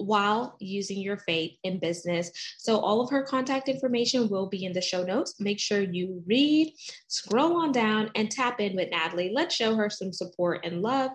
while 0.00 0.56
using 0.58 0.98
your 0.98 1.18
faith 1.18 1.52
in 1.64 1.78
business. 1.78 2.30
So, 2.58 2.78
all 2.78 3.00
of 3.00 3.10
her 3.10 3.22
contact 3.22 3.68
information 3.68 4.28
will 4.28 4.48
be 4.48 4.64
in 4.64 4.72
the 4.72 4.80
show 4.80 5.02
notes. 5.02 5.34
Make 5.38 5.60
sure 5.60 5.80
you 5.80 6.22
read, 6.26 6.72
scroll 7.08 7.62
on 7.62 7.72
down, 7.72 8.10
and 8.14 8.30
tap 8.30 8.60
in 8.60 8.74
with 8.76 8.90
Natalie. 8.90 9.32
Let's 9.34 9.54
show 9.54 9.74
her 9.76 9.90
some 9.90 10.12
support 10.12 10.64
and 10.64 10.82
love. 10.82 11.10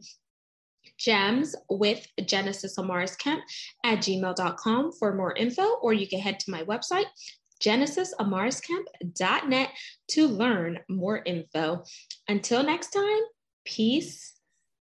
gems 0.98 1.54
with 1.68 2.06
Genesis 2.24 2.78
Amaris 2.78 3.18
Kemp 3.18 3.42
at 3.84 3.98
gmail.com 3.98 4.92
for 4.98 5.14
more 5.14 5.34
info, 5.34 5.74
or 5.82 5.92
you 5.92 6.08
can 6.08 6.20
head 6.20 6.40
to 6.40 6.50
my 6.50 6.62
website, 6.64 7.04
genesisamariskemp.net 7.62 9.68
to 10.08 10.26
learn 10.28 10.78
more 10.88 11.22
info. 11.24 11.84
Until 12.28 12.62
next 12.62 12.90
time, 12.90 13.20
peace, 13.64 14.34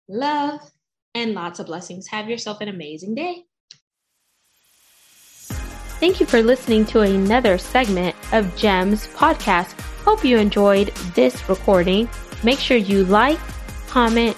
love, 0.07 0.59
and 1.15 1.33
lots 1.33 1.59
of 1.59 1.65
blessings. 1.65 2.07
Have 2.07 2.29
yourself 2.29 2.61
an 2.61 2.69
amazing 2.69 3.15
day. 3.15 3.45
Thank 5.99 6.21
you 6.21 6.25
for 6.25 6.41
listening 6.41 6.85
to 6.87 7.01
another 7.01 7.57
segment 7.57 8.15
of 8.31 8.55
GEMS 8.55 9.07
podcast. 9.07 9.77
Hope 10.05 10.23
you 10.23 10.37
enjoyed 10.37 10.87
this 11.13 11.49
recording. 11.49 12.07
Make 12.41 12.59
sure 12.59 12.77
you 12.77 13.03
like, 13.03 13.39
comment, 13.87 14.37